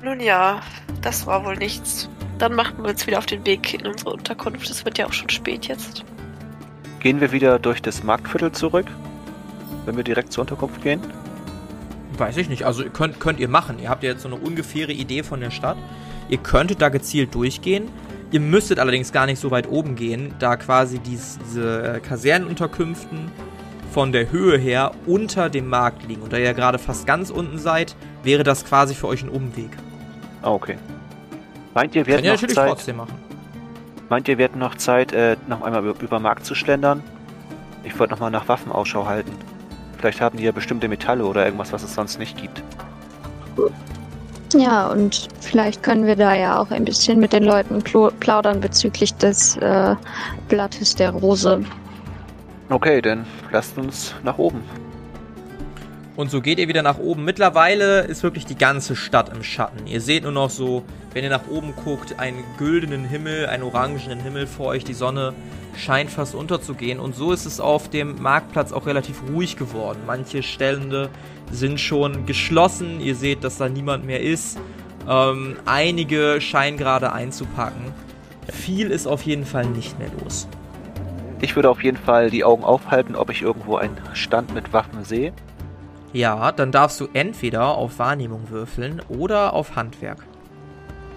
[0.03, 0.61] Nun ja,
[1.01, 2.09] das war wohl nichts.
[2.37, 4.69] Dann machen wir uns wieder auf den Weg in unsere Unterkunft.
[4.69, 6.03] Es wird ja auch schon spät jetzt.
[6.99, 8.87] Gehen wir wieder durch das Marktviertel zurück,
[9.85, 11.01] wenn wir direkt zur Unterkunft gehen?
[12.17, 12.65] Weiß ich nicht.
[12.65, 13.79] Also könnt, könnt ihr machen.
[13.79, 15.77] Ihr habt ja jetzt so eine ungefähre Idee von der Stadt.
[16.29, 17.89] Ihr könntet da gezielt durchgehen.
[18.31, 23.31] Ihr müsstet allerdings gar nicht so weit oben gehen, da quasi dies, diese Kasernenunterkünften
[23.91, 26.23] von der Höhe her unter dem Markt liegen.
[26.23, 29.69] Und da ihr gerade fast ganz unten seid, wäre das quasi für euch ein Umweg.
[30.41, 30.77] Ah, okay.
[31.75, 33.13] Meint ihr, wir hätten noch natürlich Zeit, trotzdem machen.
[34.09, 37.03] meint ihr, wir hätten noch Zeit, äh, noch einmal über, über Markt zu schlendern?
[37.83, 39.31] Ich wollte noch mal nach Waffen Ausschau halten.
[40.03, 42.61] Vielleicht haben die ja bestimmte Metalle oder irgendwas, was es sonst nicht gibt.
[44.53, 49.13] Ja, und vielleicht können wir da ja auch ein bisschen mit den Leuten plaudern bezüglich
[49.13, 49.95] des äh,
[50.49, 51.63] Blattes der Rose.
[52.67, 54.61] Okay, dann lasst uns nach oben.
[56.15, 57.25] Und so geht ihr wieder nach oben.
[57.25, 59.87] Mittlerweile ist wirklich die ganze Stadt im Schatten.
[59.87, 60.83] Ihr seht nur noch so,
[61.13, 64.83] wenn ihr nach oben guckt, einen güldenen Himmel, einen orangenen Himmel vor euch.
[64.83, 65.33] Die Sonne
[65.75, 66.99] scheint fast unterzugehen.
[66.99, 69.99] Und so ist es auf dem Marktplatz auch relativ ruhig geworden.
[70.05, 71.09] Manche Stände
[71.51, 72.99] sind schon geschlossen.
[72.99, 74.59] Ihr seht, dass da niemand mehr ist.
[75.09, 77.91] Ähm, einige scheinen gerade einzupacken.
[78.51, 80.47] Viel ist auf jeden Fall nicht mehr los.
[81.41, 85.03] Ich würde auf jeden Fall die Augen aufhalten, ob ich irgendwo einen Stand mit Waffen
[85.03, 85.33] sehe.
[86.13, 90.19] Ja, dann darfst du entweder auf Wahrnehmung würfeln oder auf Handwerk.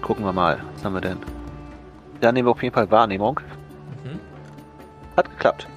[0.01, 0.57] Gucken wir mal.
[0.73, 1.17] Was haben wir denn?
[2.19, 3.39] Dann nehmen wir auf jeden Fall Wahrnehmung.
[4.03, 4.19] Mhm.
[5.15, 5.67] Hat geklappt.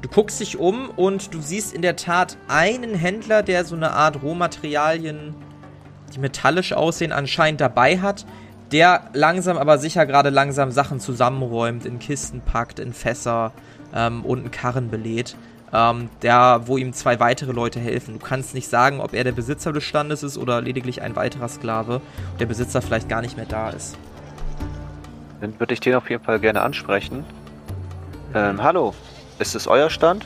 [0.00, 3.90] Du guckst dich um und du siehst in der Tat einen Händler, der so eine
[3.90, 5.34] Art Rohmaterialien,
[6.14, 8.24] die metallisch aussehen, anscheinend dabei hat,
[8.72, 13.52] der langsam aber sicher gerade langsam Sachen zusammenräumt, in Kisten packt, in Fässer
[13.94, 15.36] ähm, und einen Karren belädt.
[15.72, 18.18] Ähm, der, wo ihm zwei weitere Leute helfen.
[18.18, 21.48] Du kannst nicht sagen, ob er der Besitzer des Standes ist oder lediglich ein weiterer
[21.48, 21.96] Sklave
[22.32, 23.98] und der Besitzer vielleicht gar nicht mehr da ist.
[25.40, 27.24] Dann würde ich den auf jeden Fall gerne ansprechen.
[28.34, 28.94] Ähm, hallo.
[29.38, 30.24] Ist es euer Stand?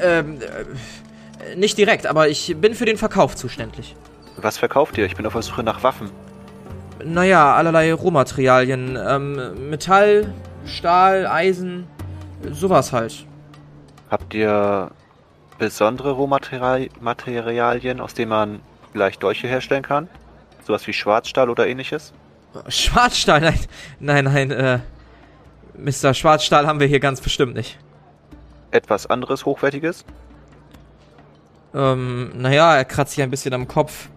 [0.00, 3.96] Ähm, äh, nicht direkt, aber ich bin für den Verkauf zuständig.
[4.36, 5.06] Was verkauft ihr?
[5.06, 6.10] Ich bin auf der Suche nach Waffen.
[7.04, 8.98] Naja, allerlei Rohmaterialien.
[9.00, 10.32] Ähm, Metall,
[10.66, 11.86] Stahl, Eisen,
[12.50, 13.24] sowas halt.
[14.10, 14.90] Habt ihr
[15.58, 18.60] besondere Rohmaterialien, aus denen man
[18.92, 20.08] vielleicht Dolche herstellen kann?
[20.66, 22.12] Sowas wie Schwarzstahl oder ähnliches?
[22.68, 23.60] Schwarzstahl, nein,
[24.00, 24.80] nein, nein, äh,
[25.74, 26.14] Mr.
[26.14, 27.78] Schwarzstahl haben wir hier ganz bestimmt nicht.
[28.72, 30.04] Etwas anderes Hochwertiges?
[31.72, 34.08] Ähm, naja, er kratzt sich ein bisschen am Kopf.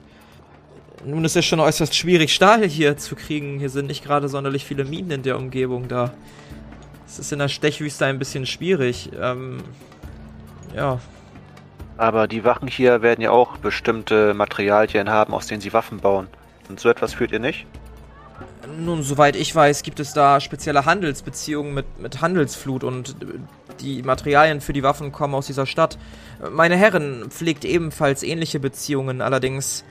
[1.06, 3.60] Nun ist es schon äußerst schwierig, Stahl hier zu kriegen.
[3.60, 6.14] Hier sind nicht gerade sonderlich viele Minen in der Umgebung da.
[7.06, 9.12] Es ist in der Stechwüste ein bisschen schwierig.
[9.20, 9.64] Ähm,
[10.76, 11.00] ja,
[11.98, 16.28] Aber die Wachen hier werden ja auch bestimmte Materialien haben, aus denen sie Waffen bauen.
[16.70, 17.68] Und so etwas führt ihr nicht?
[18.80, 23.16] Nun, soweit ich weiß, gibt es da spezielle Handelsbeziehungen mit, mit Handelsflut und
[23.82, 25.98] die Materialien für die Waffen kommen aus dieser Stadt.
[26.52, 29.84] Meine Herren pflegt ebenfalls ähnliche Beziehungen, allerdings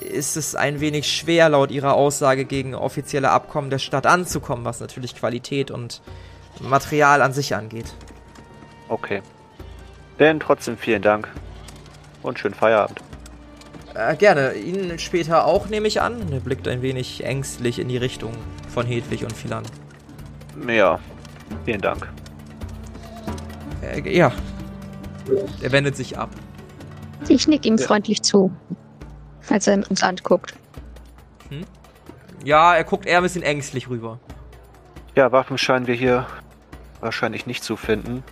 [0.00, 4.80] ist es ein wenig schwer, laut ihrer Aussage gegen offizielle Abkommen der Stadt anzukommen, was
[4.80, 6.00] natürlich Qualität und
[6.60, 7.94] Material an sich angeht.
[8.88, 9.22] Okay.
[10.18, 11.28] Denn trotzdem vielen Dank.
[12.22, 13.00] Und schönen Feierabend.
[13.94, 14.54] Äh, gerne.
[14.54, 16.30] Ihnen später auch, nehme ich an.
[16.32, 18.32] Er blickt ein wenig ängstlich in die Richtung
[18.68, 19.64] von Hedwig und Philan.
[20.68, 20.98] Ja,
[21.64, 22.08] vielen Dank.
[23.82, 24.32] Äh, ja.
[25.62, 26.30] Er wendet sich ab.
[27.28, 27.86] Ich nick ihm Ja.
[27.86, 28.50] freundlich zu,
[29.48, 30.54] als er uns anguckt.
[32.42, 34.18] Ja, er guckt eher ein bisschen ängstlich rüber.
[35.14, 36.26] Ja, Waffen scheinen wir hier
[37.00, 38.22] wahrscheinlich nicht zu finden.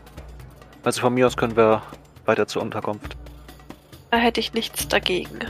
[0.84, 1.82] Also von mir aus können wir
[2.24, 3.16] weiter zur Unterkunft.
[4.10, 5.40] Da hätte ich nichts dagegen.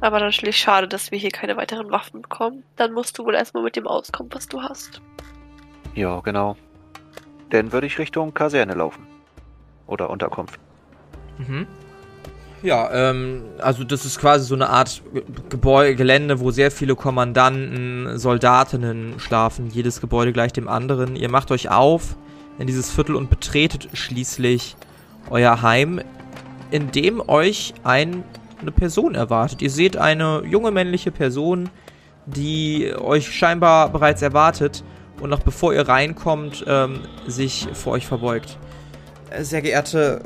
[0.00, 2.64] Aber natürlich schade, dass wir hier keine weiteren Waffen bekommen.
[2.76, 5.00] Dann musst du wohl erstmal mit dem auskommen, was du hast.
[5.94, 6.56] Ja, genau.
[7.50, 9.06] Dann würde ich Richtung Kaserne laufen.
[9.86, 10.58] Oder Unterkunft.
[11.38, 11.66] Mhm.
[12.62, 15.02] Ja, ähm, also das ist quasi so eine Art
[15.48, 19.70] Gebäude, Gelände, wo sehr viele Kommandanten, Soldatinnen schlafen.
[19.70, 21.16] Jedes Gebäude gleich dem anderen.
[21.16, 22.16] Ihr macht euch auf
[22.58, 24.76] in dieses Viertel und betretet schließlich
[25.30, 26.02] euer Heim,
[26.70, 28.24] in dem euch ein,
[28.60, 29.62] eine Person erwartet.
[29.62, 31.70] Ihr seht eine junge männliche Person,
[32.26, 34.84] die euch scheinbar bereits erwartet
[35.20, 38.58] und noch bevor ihr reinkommt, ähm, sich vor euch verbeugt.
[39.30, 40.22] Äh, Sehr geehrte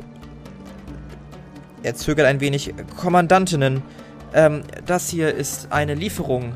[1.85, 2.73] er zögert ein wenig.
[2.99, 3.83] Kommandantinnen,
[4.33, 6.53] ähm, das hier ist eine Lieferung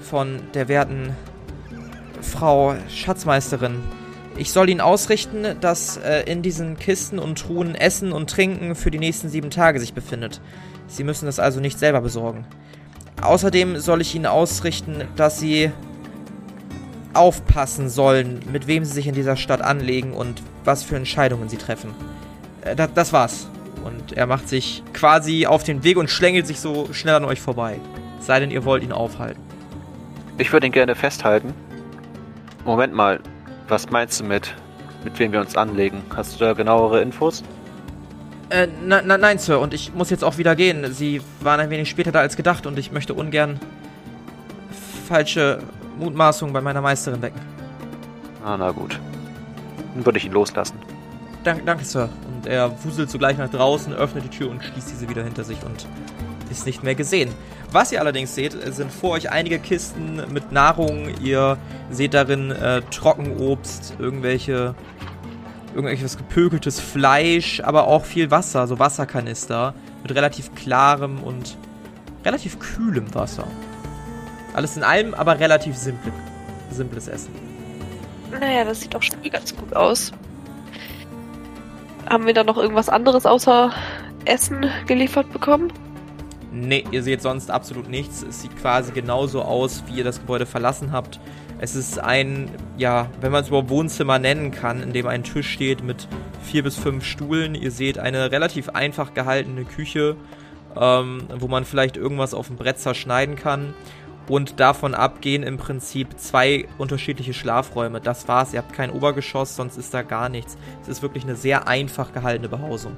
[0.00, 1.14] von der werten
[2.22, 3.76] Frau Schatzmeisterin.
[4.36, 8.90] Ich soll Ihnen ausrichten, dass äh, in diesen Kisten und Truhen Essen und Trinken für
[8.90, 10.40] die nächsten sieben Tage sich befindet.
[10.88, 12.46] Sie müssen das also nicht selber besorgen.
[13.20, 15.70] Außerdem soll ich Ihnen ausrichten, dass Sie
[17.12, 21.58] aufpassen sollen, mit wem Sie sich in dieser Stadt anlegen und was für Entscheidungen Sie
[21.58, 21.94] treffen.
[22.62, 23.48] Äh, da, das war's.
[23.84, 27.40] Und er macht sich quasi auf den Weg und schlängelt sich so schnell an euch
[27.40, 27.78] vorbei.
[28.20, 29.42] Sei denn, ihr wollt ihn aufhalten.
[30.38, 31.52] Ich würde ihn gerne festhalten.
[32.64, 33.20] Moment mal,
[33.68, 34.54] was meinst du mit,
[35.04, 36.02] mit wem wir uns anlegen?
[36.14, 37.42] Hast du da genauere Infos?
[38.50, 40.92] Äh, na, na, nein, Sir, und ich muss jetzt auch wieder gehen.
[40.92, 43.58] Sie waren ein wenig später da als gedacht und ich möchte ungern
[45.08, 45.58] falsche
[45.98, 47.40] Mutmaßungen bei meiner Meisterin wecken.
[48.44, 48.98] Ah, na gut.
[49.94, 50.78] Dann würde ich ihn loslassen.
[51.44, 52.08] Dank, danke, Sir.
[52.42, 55.62] Und er wuselt sogleich nach draußen, öffnet die Tür und schließt diese wieder hinter sich
[55.64, 55.86] und
[56.50, 57.32] ist nicht mehr gesehen.
[57.70, 61.08] Was ihr allerdings seht, sind vor euch einige Kisten mit Nahrung.
[61.22, 61.56] Ihr
[61.90, 64.74] seht darin äh, Trockenobst, irgendwelche,
[65.72, 69.72] irgendwelches gepökeltes Fleisch, aber auch viel Wasser, so Wasserkanister
[70.02, 71.56] mit relativ klarem und
[72.24, 73.46] relativ kühlem Wasser.
[74.52, 76.12] Alles in allem, aber relativ simple,
[76.72, 77.30] simples Essen.
[78.32, 80.12] Naja, das sieht doch schon ganz gut aus.
[82.12, 83.72] Haben wir da noch irgendwas anderes außer
[84.26, 85.72] Essen geliefert bekommen?
[86.52, 88.22] Nee, ihr seht sonst absolut nichts.
[88.22, 91.20] Es sieht quasi genauso aus, wie ihr das Gebäude verlassen habt.
[91.58, 95.48] Es ist ein, ja, wenn man es überhaupt Wohnzimmer nennen kann, in dem ein Tisch
[95.48, 96.06] steht mit
[96.42, 97.54] vier bis fünf Stuhlen.
[97.54, 100.16] Ihr seht eine relativ einfach gehaltene Küche,
[100.78, 103.72] ähm, wo man vielleicht irgendwas auf dem Brett zerschneiden kann.
[104.28, 108.00] Und davon abgehen im Prinzip zwei unterschiedliche Schlafräume.
[108.00, 108.52] Das war's.
[108.52, 110.56] Ihr habt kein Obergeschoss, sonst ist da gar nichts.
[110.82, 112.96] Es ist wirklich eine sehr einfach gehaltene Behausung.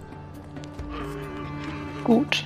[2.04, 2.44] Gut.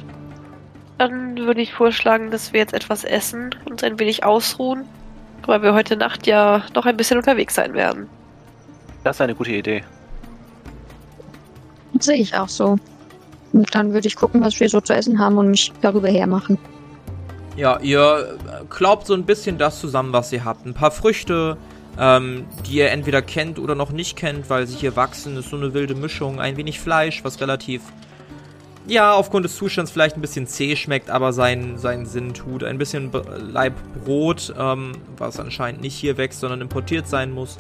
[0.99, 4.85] Dann würde ich vorschlagen, dass wir jetzt etwas essen und uns ein wenig ausruhen,
[5.47, 8.09] weil wir heute Nacht ja noch ein bisschen unterwegs sein werden.
[9.05, 9.85] Das ist eine gute Idee.
[12.01, 12.79] Sehe ich auch so.
[13.53, 16.59] Und dann würde ich gucken, was wir so zu essen haben und mich darüber hermachen.
[17.57, 18.39] Ja, ihr
[18.71, 20.67] klaubt so ein bisschen das zusammen, was ihr habt.
[20.67, 21.57] Ein paar Früchte,
[21.99, 25.37] ähm, die ihr entweder kennt oder noch nicht kennt, weil sie hier wachsen.
[25.37, 26.41] Ist so eine wilde Mischung.
[26.41, 27.83] Ein wenig Fleisch, was relativ,
[28.87, 32.65] ja, aufgrund des Zustands vielleicht ein bisschen zäh schmeckt, aber seinen, seinen Sinn tut.
[32.65, 33.21] Ein bisschen B
[33.53, 37.59] Laib Brot, ähm, was anscheinend nicht hier wächst, sondern importiert sein muss.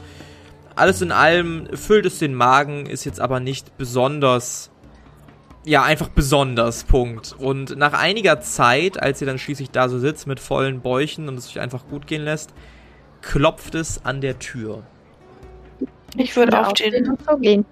[0.76, 4.70] Alles in allem füllt es den Magen, ist jetzt aber nicht besonders
[5.64, 7.34] ja, einfach besonders, Punkt.
[7.38, 11.36] Und nach einiger Zeit, als ihr dann schließlich da so sitzt mit vollen Bäuchen und
[11.36, 12.54] es euch einfach gut gehen lässt,
[13.20, 14.84] klopft es an der Tür.
[16.16, 17.10] Ich würde aufstehen.
[17.10, 17.64] und vorgehen.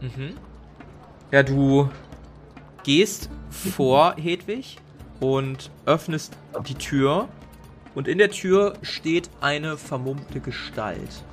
[0.00, 0.34] Mhm.
[1.30, 1.88] Ja, du
[2.82, 4.78] gehst vor Hedwig
[5.20, 7.28] und öffnest die Tür.
[7.94, 11.24] Und in der Tür steht eine vermummte Gestalt.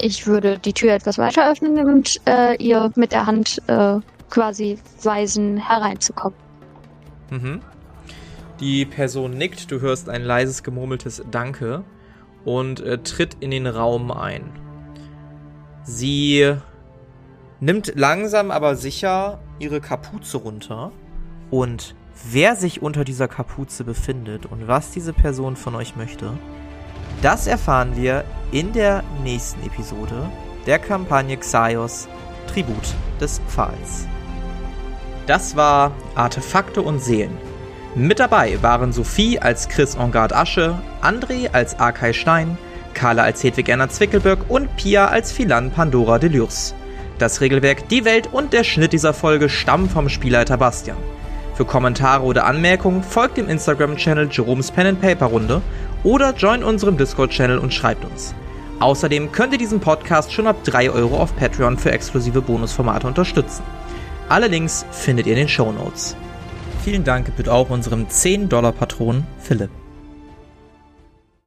[0.00, 4.78] Ich würde die Tür etwas weiter öffnen und äh, ihr mit der Hand äh, quasi
[5.02, 6.38] weisen, hereinzukommen.
[7.30, 7.60] Mhm.
[8.60, 11.84] Die Person nickt, du hörst ein leises gemurmeltes Danke
[12.44, 14.52] und äh, tritt in den Raum ein.
[15.82, 16.54] Sie
[17.60, 20.92] nimmt langsam aber sicher ihre Kapuze runter
[21.50, 21.94] und
[22.30, 26.32] wer sich unter dieser Kapuze befindet und was diese Person von euch möchte,
[27.24, 28.22] das erfahren wir
[28.52, 30.30] in der nächsten Episode
[30.66, 32.06] der Kampagne Xaios
[32.52, 34.06] Tribut des Pfahls.
[35.26, 37.36] Das war Artefakte und Seelen.
[37.94, 42.58] Mit dabei waren Sophie als Chris Engard Asche, André als Arkay Stein,
[42.92, 46.74] Carla als Hedwig Erna Zwickelberg und Pia als Philan Pandora Delurs.
[47.18, 50.98] Das Regelwerk, die Welt und der Schnitt dieser Folge stammen vom Spielleiter Bastian.
[51.54, 55.62] Für Kommentare oder Anmerkungen folgt dem Instagram-Channel Jerome's Pen and Paper Runde
[56.02, 58.34] oder join unserem Discord-Channel und schreibt uns.
[58.80, 63.62] Außerdem könnt ihr diesen Podcast schon ab 3 Euro auf Patreon für exklusive Bonusformate unterstützen.
[64.28, 66.16] Alle Links findet ihr in den Show Notes.
[66.82, 69.83] Vielen Dank gebührt auch unserem 10-Dollar-Patron Philipp.